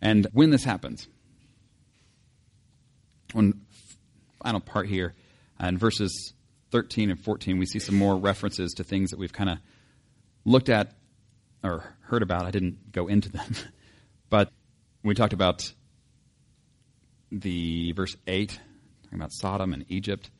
And 0.00 0.26
when 0.32 0.50
this 0.50 0.64
happens, 0.64 1.06
one 3.32 3.60
final 4.42 4.60
part 4.60 4.88
here, 4.88 5.14
uh, 5.62 5.66
in 5.66 5.78
verses 5.78 6.32
13 6.70 7.10
and 7.10 7.20
14, 7.20 7.58
we 7.58 7.66
see 7.66 7.78
some 7.78 7.96
more 7.96 8.16
references 8.16 8.72
to 8.74 8.84
things 8.84 9.10
that 9.10 9.18
we've 9.18 9.32
kind 9.32 9.50
of 9.50 9.58
looked 10.44 10.68
at 10.68 10.92
or 11.62 11.84
heard 12.02 12.22
about. 12.22 12.46
I 12.46 12.50
didn't 12.50 12.92
go 12.92 13.08
into 13.08 13.30
them. 13.30 13.54
but 14.30 14.50
we 15.02 15.14
talked 15.14 15.32
about 15.32 15.72
the 17.30 17.92
verse 17.92 18.16
8, 18.26 18.58
talking 19.04 19.18
about 19.18 19.32
Sodom 19.32 19.72
and 19.72 19.84
Egypt. 19.88 20.30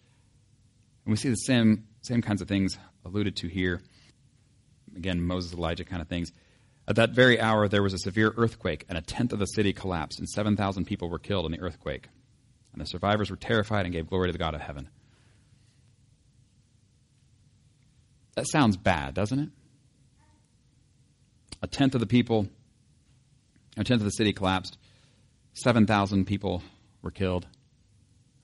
And 1.06 1.12
we 1.12 1.16
see 1.16 1.28
the 1.28 1.36
same, 1.36 1.86
same 2.02 2.20
kinds 2.20 2.42
of 2.42 2.48
things 2.48 2.76
alluded 3.04 3.36
to 3.36 3.48
here. 3.48 3.80
Again, 4.96 5.22
Moses, 5.22 5.54
Elijah 5.54 5.84
kind 5.84 6.02
of 6.02 6.08
things. 6.08 6.32
At 6.88 6.96
that 6.96 7.10
very 7.10 7.40
hour, 7.40 7.68
there 7.68 7.82
was 7.82 7.94
a 7.94 7.98
severe 7.98 8.34
earthquake, 8.36 8.84
and 8.88 8.98
a 8.98 9.02
tenth 9.02 9.32
of 9.32 9.38
the 9.38 9.46
city 9.46 9.72
collapsed, 9.72 10.18
and 10.18 10.28
7,000 10.28 10.84
people 10.84 11.08
were 11.08 11.20
killed 11.20 11.46
in 11.46 11.52
the 11.52 11.60
earthquake. 11.60 12.08
And 12.72 12.82
the 12.82 12.86
survivors 12.86 13.30
were 13.30 13.36
terrified 13.36 13.86
and 13.86 13.94
gave 13.94 14.08
glory 14.08 14.28
to 14.28 14.32
the 14.32 14.38
God 14.38 14.54
of 14.54 14.60
heaven. 14.60 14.88
That 18.34 18.48
sounds 18.48 18.76
bad, 18.76 19.14
doesn't 19.14 19.38
it? 19.38 19.48
A 21.62 21.68
tenth 21.68 21.94
of 21.94 22.00
the 22.00 22.06
people, 22.06 22.48
a 23.76 23.84
tenth 23.84 24.00
of 24.00 24.04
the 24.04 24.10
city 24.10 24.32
collapsed. 24.32 24.76
7,000 25.54 26.26
people 26.26 26.62
were 27.00 27.12
killed. 27.12 27.46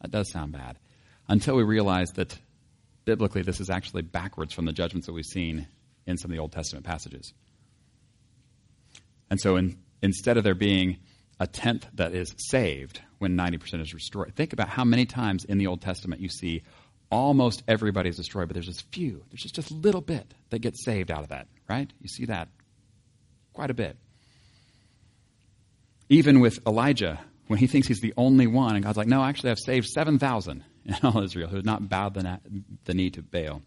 That 0.01 0.13
does 0.13 0.31
sound 0.31 0.53
bad. 0.53 0.79
Until 1.29 1.57
we 1.57 1.65
realize 1.65 2.13
that 2.13 2.39
biblically 3.05 3.43
this 3.43 3.61
is 3.61 3.71
actually 3.71 4.03
backwards 4.03 4.53
from 4.53 4.65
the 4.65 4.73
judgments 4.73 5.07
that 5.07 5.13
we've 5.13 5.25
seen 5.25 5.67
in 6.07 6.17
some 6.19 6.31
of 6.31 6.37
the 6.37 6.41
Old 6.41 6.53
Testament 6.53 6.85
passages. 6.85 7.33
And 9.31 9.41
so 9.41 9.57
in, 9.57 9.79
instead 10.03 10.37
of 10.37 10.45
there 10.45 10.55
being 10.55 10.99
a 11.41 11.47
tenth 11.47 11.87
that 11.95 12.15
is 12.15 12.35
saved 12.37 13.01
when 13.19 13.37
90% 13.37 13.81
is 13.81 13.91
destroyed, 13.91 14.35
think 14.35 14.53
about 14.53 14.69
how 14.69 14.85
many 14.85 15.07
times 15.07 15.45
in 15.45 15.59
the 15.59 15.67
Old 15.67 15.81
Testament 15.81 16.21
you 16.21 16.29
see 16.29 16.63
almost 17.11 17.63
everybody 17.69 18.09
is 18.09 18.17
destroyed, 18.17 18.49
but 18.49 18.55
there's 18.55 18.67
just 18.67 18.91
few. 18.93 19.25
There's 19.31 19.43
just 19.43 19.71
a 19.71 19.75
little 19.75 20.01
bit 20.01 20.35
that 20.51 20.61
gets 20.61 20.85
saved 20.85 21.11
out 21.11 21.23
of 21.23 21.29
that, 21.29 21.47
right? 21.69 21.93
You 22.01 22.09
see 22.09 22.25
that 22.27 22.49
quite 23.53 23.71
a 23.71 23.75
bit. 23.75 23.97
Even 26.09 26.41
with 26.41 26.59
Elijah, 26.67 27.21
when 27.47 27.59
he 27.59 27.67
thinks 27.67 27.89
he's 27.89 28.01
the 28.01 28.15
only 28.17 28.47
one, 28.47 28.75
and 28.77 28.85
God's 28.85 28.97
like, 28.97 29.09
no, 29.09 29.23
actually, 29.23 29.51
I've 29.51 29.59
saved 29.59 29.87
7,000 29.87 30.65
in 30.85 30.97
all 31.03 31.23
Israel 31.23 31.49
who 31.49 31.57
have 31.57 31.65
not 31.65 31.89
bowed 31.89 32.15
the, 32.15 32.41
the 32.85 32.95
knee 32.95 33.11
to 33.11 33.23
Baal. 33.23 33.63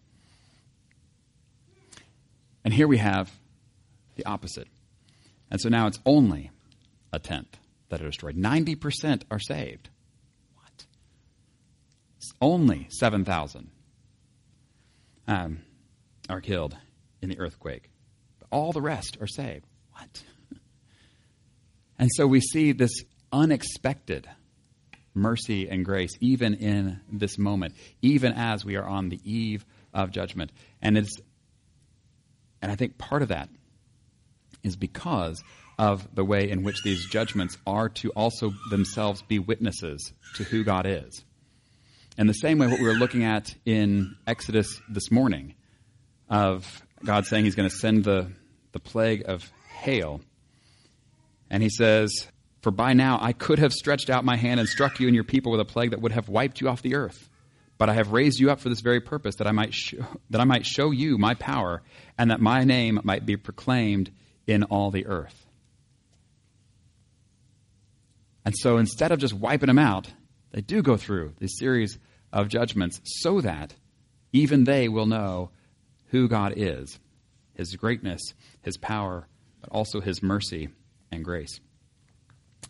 And 2.64 2.74
here 2.74 2.88
we 2.88 2.98
have 2.98 3.32
the 4.16 4.26
opposite. 4.26 4.68
And 5.52 5.62
so 5.62 5.70
now 5.70 5.88
it's 5.88 6.00
only 6.06 6.52
a 7.14 7.20
tenth 7.20 7.58
that 7.90 8.02
are 8.02 8.08
destroyed. 8.08 8.36
90% 8.36 9.24
are 9.30 9.40
saved. 9.40 9.90
What? 10.56 10.86
It's 12.18 12.34
only 12.42 12.88
7,000 12.90 13.70
um, 15.28 15.60
are 16.30 16.42
killed 16.42 16.76
in 17.22 17.30
the 17.30 17.40
earthquake. 17.40 17.90
But 18.40 18.48
all 18.52 18.72
the 18.72 18.82
rest 18.82 19.18
are 19.22 19.28
saved. 19.28 19.66
What? 19.92 20.24
And 21.98 22.10
so 22.14 22.28
we 22.28 22.42
see 22.42 22.74
this 22.74 23.06
unexpected 23.32 24.28
mercy 25.14 25.70
and 25.70 25.86
grace 25.86 26.12
even 26.20 26.56
in 26.56 27.00
this 27.12 27.38
moment, 27.38 27.74
even 28.02 28.34
as 28.34 28.66
we 28.66 28.76
are 28.76 28.86
on 28.86 29.10
the 29.10 29.20
eve 29.24 29.66
of 29.94 30.12
judgment. 30.12 30.52
And 30.82 30.98
it's 30.98 31.16
and 32.62 32.72
I 32.72 32.76
think 32.76 32.98
part 32.98 33.22
of 33.22 33.30
that 33.30 33.50
is 34.64 34.76
because 34.76 35.44
of 35.78 36.08
the 36.16 36.26
way 36.26 36.50
in 36.50 36.64
which 36.64 36.82
these 36.84 37.06
judgments 37.06 37.58
are 37.68 37.90
to 37.90 38.10
also 38.12 38.54
themselves 38.70 39.22
be 39.22 39.40
witnesses 39.40 40.14
to 40.36 40.44
who 40.44 40.64
God 40.64 40.86
is. 40.86 41.24
And 42.18 42.30
the 42.30 42.34
same 42.34 42.60
way 42.60 42.68
what 42.68 42.80
we 42.80 42.88
were 42.88 42.94
looking 42.94 43.26
at 43.26 43.54
in 43.66 44.16
Exodus 44.26 44.80
this 44.90 45.12
morning 45.12 45.54
of 46.30 46.82
God 47.04 47.26
saying 47.26 47.46
he's 47.46 47.56
going 47.56 47.70
to 47.70 47.76
send 47.76 48.04
the, 48.04 48.32
the 48.72 48.80
plague 48.80 49.24
of 49.28 49.52
hail. 49.70 50.22
And 51.50 51.62
he 51.62 51.70
says, 51.70 52.10
For 52.66 52.72
by 52.72 52.94
now 52.94 53.20
I 53.22 53.32
could 53.32 53.60
have 53.60 53.74
stretched 53.74 54.10
out 54.10 54.26
my 54.26 54.38
hand 54.38 54.60
and 54.60 54.68
struck 54.68 55.00
you 55.00 55.06
and 55.06 55.14
your 55.14 55.24
people 55.24 55.52
with 55.52 55.62
a 55.62 55.66
plague 55.66 55.92
that 55.92 56.02
would 56.02 56.14
have 56.14 56.30
wiped 56.30 56.62
you 56.62 56.68
off 56.68 56.82
the 56.82 56.96
earth. 56.96 57.30
But 57.78 57.90
I 57.90 57.94
have 57.94 58.12
raised 58.12 58.40
you 58.40 58.50
up 58.50 58.60
for 58.60 58.70
this 58.70 58.82
very 58.82 59.00
purpose, 59.02 59.36
that 59.36 59.46
I 59.46 59.52
might 59.52 59.72
show, 59.72 60.04
that 60.32 60.42
I 60.42 60.46
might 60.46 60.66
show 60.66 60.90
you 60.90 61.20
my 61.20 61.36
power, 61.36 61.84
and 62.18 62.32
that 62.32 62.42
my 62.42 62.64
name 62.64 63.02
might 63.04 63.24
be 63.24 63.38
proclaimed 63.38 64.10
in 64.48 64.64
all 64.64 64.90
the 64.90 65.06
earth. 65.06 65.46
And 68.44 68.56
so 68.58 68.78
instead 68.78 69.12
of 69.12 69.20
just 69.20 69.36
wiping 69.36 69.68
them 69.68 69.78
out, 69.78 70.12
they 70.50 70.62
do 70.62 70.82
go 70.82 70.98
through 70.98 71.36
this 71.38 71.60
series 71.60 72.00
of 72.34 72.48
judgments 72.48 73.00
so 73.22 73.42
that 73.42 73.76
even 74.34 74.64
they 74.64 74.90
will 74.90 75.06
know 75.06 75.52
who 76.08 76.28
God 76.28 76.56
is, 76.58 76.98
his 77.54 77.76
greatness, 77.76 78.34
his 78.64 78.76
power, 78.76 79.28
but 79.62 79.70
also 79.70 80.02
his 80.02 80.24
mercy 80.24 80.70
and 81.12 81.24
grace. 81.24 81.60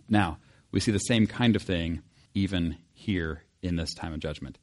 Now, 0.07 0.37
we 0.71 0.79
see 0.79 0.91
the 0.91 0.99
same 0.99 1.27
kind 1.27 1.55
of 1.55 1.61
thing 1.61 2.01
even 2.33 2.77
here 2.93 3.43
in 3.61 3.75
this 3.75 3.93
time 3.93 4.13
of 4.13 4.19
judgment. 4.19 4.57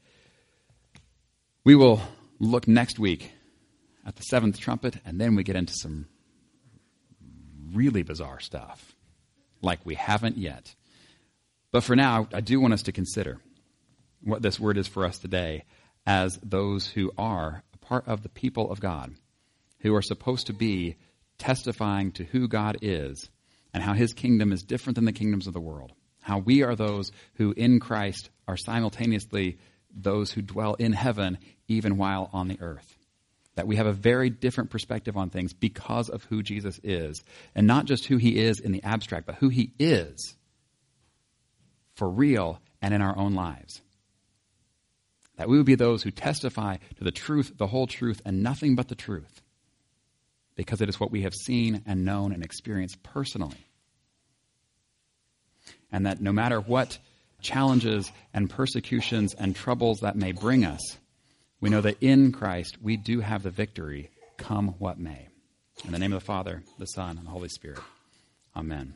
We 1.65 1.75
will 1.75 2.01
look 2.39 2.67
next 2.67 2.99
week 2.99 3.33
at 4.07 4.17
the 4.17 4.23
seventh 4.23 4.59
trumpet, 4.59 4.97
and 5.05 5.21
then 5.21 5.37
we 5.37 5.43
get 5.43 5.57
into 5.57 5.75
some 5.75 6.07
really 7.73 8.03
bizarre 8.03 8.41
stuff, 8.41 8.95
like 9.61 9.85
we 9.85 9.95
haven't 9.95 10.39
yet. 10.39 10.75
But 11.71 11.85
for 11.85 11.97
now, 11.97 12.29
I 12.33 12.41
do 12.41 12.61
want 12.61 12.75
us 12.75 12.83
to 12.83 12.93
consider 12.93 13.39
what 14.23 14.43
this 14.43 14.61
word 14.61 14.77
is 14.77 14.89
for 14.89 15.05
us 15.05 15.19
today 15.19 15.65
as 16.07 16.39
those 16.43 16.87
who 16.87 17.13
are 17.17 17.63
a 17.73 17.79
part 17.79 18.07
of 18.07 18.23
the 18.23 18.29
people 18.29 18.71
of 18.71 18.81
God, 18.81 19.15
who 19.81 19.95
are 19.95 20.03
supposed 20.03 20.49
to 20.49 20.53
be 20.53 20.97
testifying 21.39 22.13
to 22.13 22.25
who 22.25 22.49
God 22.49 22.79
is 22.83 23.31
and 23.75 23.83
how 23.83 23.93
his 23.95 24.13
kingdom 24.13 24.53
is 24.53 24.63
different 24.63 24.97
than 24.97 25.05
the 25.05 25.13
kingdoms 25.13 25.47
of 25.47 25.55
the 25.55 25.61
world. 25.61 25.93
How 26.21 26.39
we 26.39 26.63
are 26.63 26.77
those 26.77 27.11
who 27.35 27.53
in 27.53 27.81
Christ 27.81 28.31
are 28.47 28.57
simultaneously 28.57 29.59
those 29.95 30.33
who 30.33 30.43
dwell 30.43 30.75
in 30.75 30.93
heaven 30.93 31.39
even 31.69 31.97
while 31.97 32.31
on 32.33 32.49
the 32.49 32.61
earth. 32.61 32.97
That 33.57 33.67
we 33.67 33.77
have 33.77 33.87
a 33.87 33.93
very 33.93 34.31
different 34.31 34.71
perspective 34.71 35.17
on 35.17 35.29
things 35.29 35.53
because 35.53 36.09
of 36.09 36.25
who 36.25 36.43
Jesus 36.43 36.81
is. 36.83 37.23
And 37.55 37.67
not 37.67 37.85
just 37.85 38.07
who 38.07 38.17
he 38.17 38.39
is 38.39 38.61
in 38.61 38.73
the 38.73 38.83
abstract, 38.83 39.27
but 39.27 39.35
who 39.37 39.51
he 39.51 39.73
is 39.79 40.35
for 41.95 42.09
real 42.09 42.61
and 42.81 42.95
in 42.95 43.03
our 43.03 43.17
own 43.17 43.35
lives. 43.35 43.83
That 45.37 45.49
we 45.49 45.57
would 45.57 45.67
be 45.67 45.75
those 45.75 46.03
who 46.03 46.11
testify 46.11 46.77
to 46.97 47.05
the 47.05 47.11
truth, 47.11 47.53
the 47.57 47.67
whole 47.67 47.87
truth, 47.87 48.23
and 48.25 48.43
nothing 48.43 48.75
but 48.75 48.89
the 48.89 48.95
truth. 48.95 49.42
Because 50.55 50.81
it 50.81 50.89
is 50.89 51.01
what 51.01 51.11
we 51.11 51.23
have 51.23 51.35
seen 51.35 51.83
and 51.87 52.05
known 52.05 52.33
and 52.33 52.45
experienced 52.45 53.03
personally. 53.03 53.67
And 55.91 56.07
that 56.07 56.21
no 56.21 56.33
matter 56.33 56.61
what 56.61 56.99
challenges 57.41 58.11
and 58.33 58.49
persecutions 58.49 59.35
and 59.35 59.55
troubles 59.55 60.01
that 60.01 60.17
may 60.17 60.33
bring 60.33 60.65
us, 60.65 60.99
we 61.61 61.71
know 61.71 61.81
that 61.81 62.03
in 62.03 62.33
Christ 62.33 62.79
we 62.83 62.97
do 62.97 63.21
have 63.21 63.43
the 63.43 63.51
victory, 63.51 64.11
come 64.37 64.75
what 64.79 64.99
may. 64.99 65.29
In 65.85 65.93
the 65.93 65.99
name 65.99 66.13
of 66.13 66.21
the 66.21 66.27
Father, 66.27 66.63
the 66.79 66.87
Son, 66.87 67.17
and 67.19 67.27
the 67.27 67.31
Holy 67.31 67.49
Spirit. 67.49 67.81
Amen. 68.55 68.95